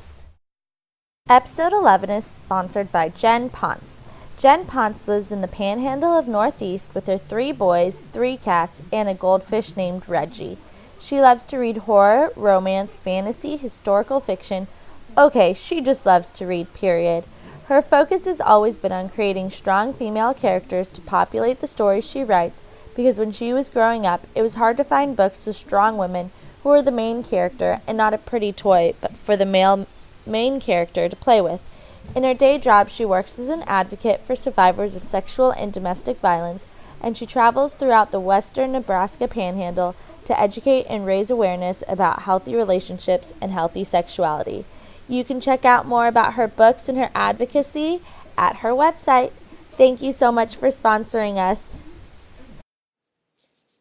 Episode 1.28 1.72
11 1.72 2.10
is 2.10 2.24
sponsored 2.24 2.90
by 2.90 3.08
Jen 3.08 3.50
Ponce. 3.50 3.97
Jen 4.38 4.66
Ponce 4.66 5.08
lives 5.08 5.32
in 5.32 5.40
the 5.40 5.48
panhandle 5.48 6.16
of 6.16 6.28
Northeast 6.28 6.94
with 6.94 7.06
her 7.06 7.18
three 7.18 7.50
boys, 7.50 8.02
three 8.12 8.36
cats, 8.36 8.80
and 8.92 9.08
a 9.08 9.14
goldfish 9.14 9.74
named 9.76 10.08
Reggie. 10.08 10.58
She 11.00 11.20
loves 11.20 11.44
to 11.46 11.58
read 11.58 11.78
horror, 11.78 12.32
romance, 12.36 12.94
fantasy, 12.94 13.56
historical 13.56 14.20
fiction. 14.20 14.68
Okay, 15.16 15.54
she 15.54 15.80
just 15.80 16.06
loves 16.06 16.30
to 16.30 16.46
read, 16.46 16.72
period. 16.72 17.24
Her 17.66 17.82
focus 17.82 18.26
has 18.26 18.40
always 18.40 18.78
been 18.78 18.92
on 18.92 19.08
creating 19.08 19.50
strong 19.50 19.92
female 19.92 20.32
characters 20.34 20.86
to 20.90 21.00
populate 21.00 21.60
the 21.60 21.66
stories 21.66 22.04
she 22.04 22.22
writes 22.22 22.60
because 22.94 23.18
when 23.18 23.32
she 23.32 23.52
was 23.52 23.68
growing 23.68 24.06
up, 24.06 24.24
it 24.36 24.42
was 24.42 24.54
hard 24.54 24.76
to 24.76 24.84
find 24.84 25.16
books 25.16 25.46
with 25.46 25.56
strong 25.56 25.98
women 25.98 26.30
who 26.62 26.68
were 26.68 26.82
the 26.82 26.92
main 26.92 27.24
character 27.24 27.80
and 27.88 27.98
not 27.98 28.14
a 28.14 28.18
pretty 28.18 28.52
toy, 28.52 28.94
but 29.00 29.16
for 29.16 29.36
the 29.36 29.44
male 29.44 29.88
main 30.24 30.60
character 30.60 31.08
to 31.08 31.16
play 31.16 31.40
with. 31.40 31.74
In 32.14 32.24
her 32.24 32.34
day 32.34 32.58
job, 32.58 32.88
she 32.88 33.04
works 33.04 33.38
as 33.38 33.48
an 33.48 33.62
advocate 33.66 34.22
for 34.26 34.34
survivors 34.34 34.96
of 34.96 35.04
sexual 35.04 35.50
and 35.50 35.72
domestic 35.72 36.18
violence, 36.20 36.64
and 37.00 37.16
she 37.16 37.26
travels 37.26 37.74
throughout 37.74 38.10
the 38.10 38.20
western 38.20 38.72
Nebraska 38.72 39.28
panhandle 39.28 39.94
to 40.24 40.38
educate 40.38 40.86
and 40.88 41.06
raise 41.06 41.30
awareness 41.30 41.82
about 41.86 42.22
healthy 42.22 42.54
relationships 42.54 43.32
and 43.40 43.52
healthy 43.52 43.84
sexuality. 43.84 44.64
You 45.08 45.24
can 45.24 45.40
check 45.40 45.64
out 45.64 45.86
more 45.86 46.06
about 46.06 46.34
her 46.34 46.48
books 46.48 46.88
and 46.88 46.98
her 46.98 47.10
advocacy 47.14 48.02
at 48.36 48.56
her 48.56 48.70
website. 48.70 49.32
Thank 49.76 50.02
you 50.02 50.12
so 50.12 50.30
much 50.32 50.56
for 50.56 50.68
sponsoring 50.68 51.36
us. 51.36 51.64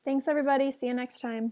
Thanks, 0.05 0.27
everybody. 0.27 0.71
See 0.71 0.87
you 0.87 0.93
next 0.93 1.19
time. 1.19 1.51